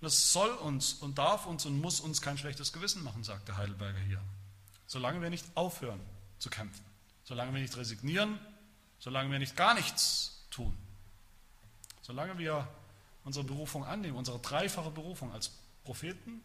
[0.00, 3.56] Das soll uns und darf uns und muss uns kein schlechtes Gewissen machen, sagt der
[3.56, 4.20] Heidelberger hier.
[4.86, 6.00] Solange wir nicht aufhören
[6.38, 6.84] zu kämpfen,
[7.24, 8.38] solange wir nicht resignieren,
[8.98, 10.76] solange wir nicht gar nichts tun.
[12.02, 12.68] Solange wir
[13.24, 15.52] unsere Berufung annehmen, unsere dreifache Berufung als
[15.84, 16.42] Propheten,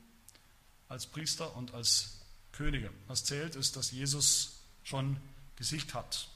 [0.87, 2.91] als Priester und als Könige.
[3.07, 5.19] Was zählt, ist, dass Jesus schon
[5.55, 6.29] gesiegt hat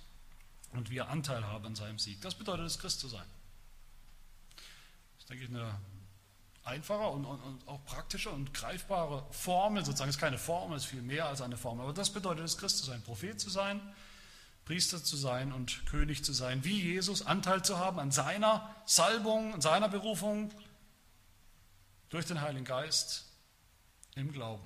[0.73, 2.21] und wir Anteil haben an seinem Sieg.
[2.21, 3.25] Das bedeutet es, Christ zu sein.
[4.55, 5.79] Das ist, denke ich, eine
[6.63, 10.09] einfache und, und, und, auch praktische und greifbare Formel, sozusagen.
[10.09, 11.83] Es ist keine Formel, es ist viel mehr als eine Formel.
[11.83, 13.81] Aber das bedeutet es, Christ zu sein, Prophet zu sein,
[14.65, 19.55] Priester zu sein und König zu sein, wie Jesus, Anteil zu haben an seiner Salbung,
[19.55, 20.53] an seiner Berufung
[22.09, 23.25] durch den Heiligen Geist
[24.15, 24.63] im Glauben.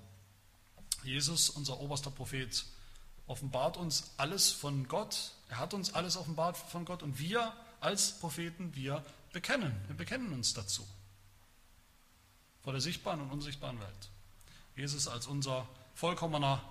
[1.04, 2.66] Jesus, unser oberster Prophet,
[3.28, 5.32] offenbart uns alles von Gott.
[5.50, 10.32] Er hat uns alles offenbart von Gott und wir als Propheten, wir bekennen, wir bekennen
[10.34, 10.86] uns dazu.
[12.64, 14.10] Vor der sichtbaren und unsichtbaren Welt.
[14.76, 16.62] Jesus als unser vollkommener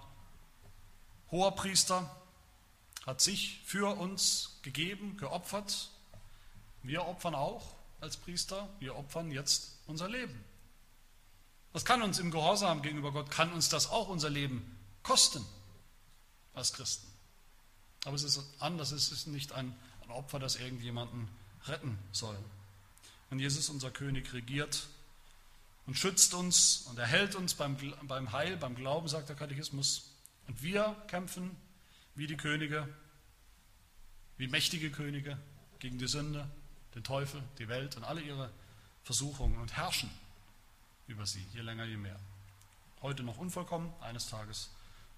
[1.30, 2.10] hoher Priester,
[3.06, 5.90] hat sich für uns gegeben, geopfert.
[6.82, 10.42] Wir opfern auch als Priester, wir opfern jetzt unser Leben.
[11.72, 15.44] Was kann uns im Gehorsam gegenüber Gott, kann uns das auch unser Leben kosten
[16.54, 17.06] als Christen.
[18.04, 19.74] Aber es ist anders, es ist nicht ein,
[20.08, 21.28] Opfer, das irgendjemanden
[21.66, 22.36] retten soll.
[23.30, 24.86] Und Jesus, unser König, regiert
[25.86, 30.10] und schützt uns und erhält uns beim, beim Heil, beim Glauben, sagt der Katechismus.
[30.46, 31.56] Und wir kämpfen
[32.14, 32.88] wie die Könige,
[34.36, 35.38] wie mächtige Könige
[35.78, 36.48] gegen die Sünde,
[36.94, 38.50] den Teufel, die Welt und alle ihre
[39.02, 40.10] Versuchungen und herrschen
[41.06, 42.18] über sie, je länger, je mehr.
[43.02, 44.70] Heute noch unvollkommen, eines Tages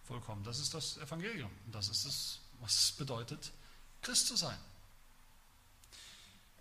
[0.06, 0.44] vollkommen.
[0.44, 1.50] Das ist das Evangelium.
[1.72, 3.52] Das ist es, was es bedeutet,
[4.02, 4.58] Christ zu sein.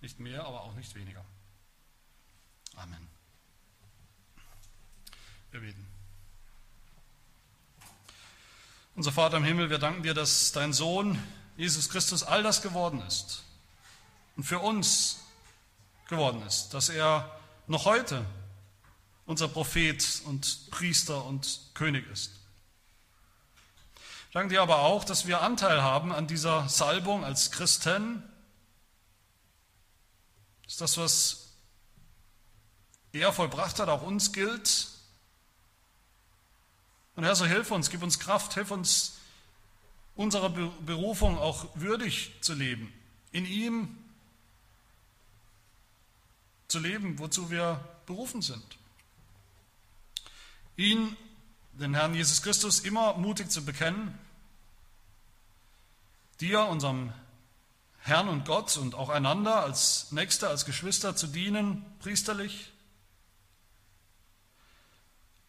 [0.02, 1.24] Nicht mehr, aber auch nicht weniger.
[2.76, 3.08] Amen.
[5.52, 5.88] Wir beten.
[8.96, 11.22] Unser Vater im Himmel, wir danken dir, dass dein Sohn
[11.58, 13.44] Jesus Christus all das geworden ist
[14.36, 15.22] und für uns
[16.08, 18.26] geworden ist, dass er noch heute
[19.26, 22.35] unser Prophet und Priester und König ist.
[24.36, 28.22] Danke dir aber auch, dass wir Anteil haben an dieser Salbung als Christen.
[30.66, 31.54] Dass das, was
[33.14, 34.90] er vollbracht hat, auch uns gilt.
[37.16, 39.14] Und Herr, so hilf uns, gib uns Kraft, hilf uns,
[40.16, 42.94] unserer Berufung auch würdig zu leben,
[43.32, 43.98] in ihm
[46.68, 48.78] zu leben, wozu wir berufen sind.
[50.76, 51.16] Ihn,
[51.72, 54.18] den Herrn Jesus Christus, immer mutig zu bekennen,
[56.42, 57.14] dir, unserem
[58.00, 62.72] Herrn und Gott und auch einander als Nächste, als Geschwister zu dienen, priesterlich,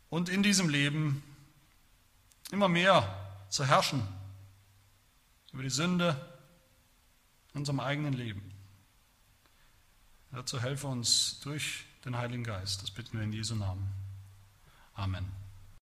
[0.08, 1.22] und in diesem Leben
[2.50, 4.06] immer mehr zu herrschen
[5.52, 6.18] über die Sünde
[7.52, 8.52] in unserem eigenen Leben.
[10.32, 12.82] Dazu helfe uns durch den Heiligen Geist.
[12.82, 13.90] Das bitten wir in Jesu Namen.
[14.94, 15.35] Amen.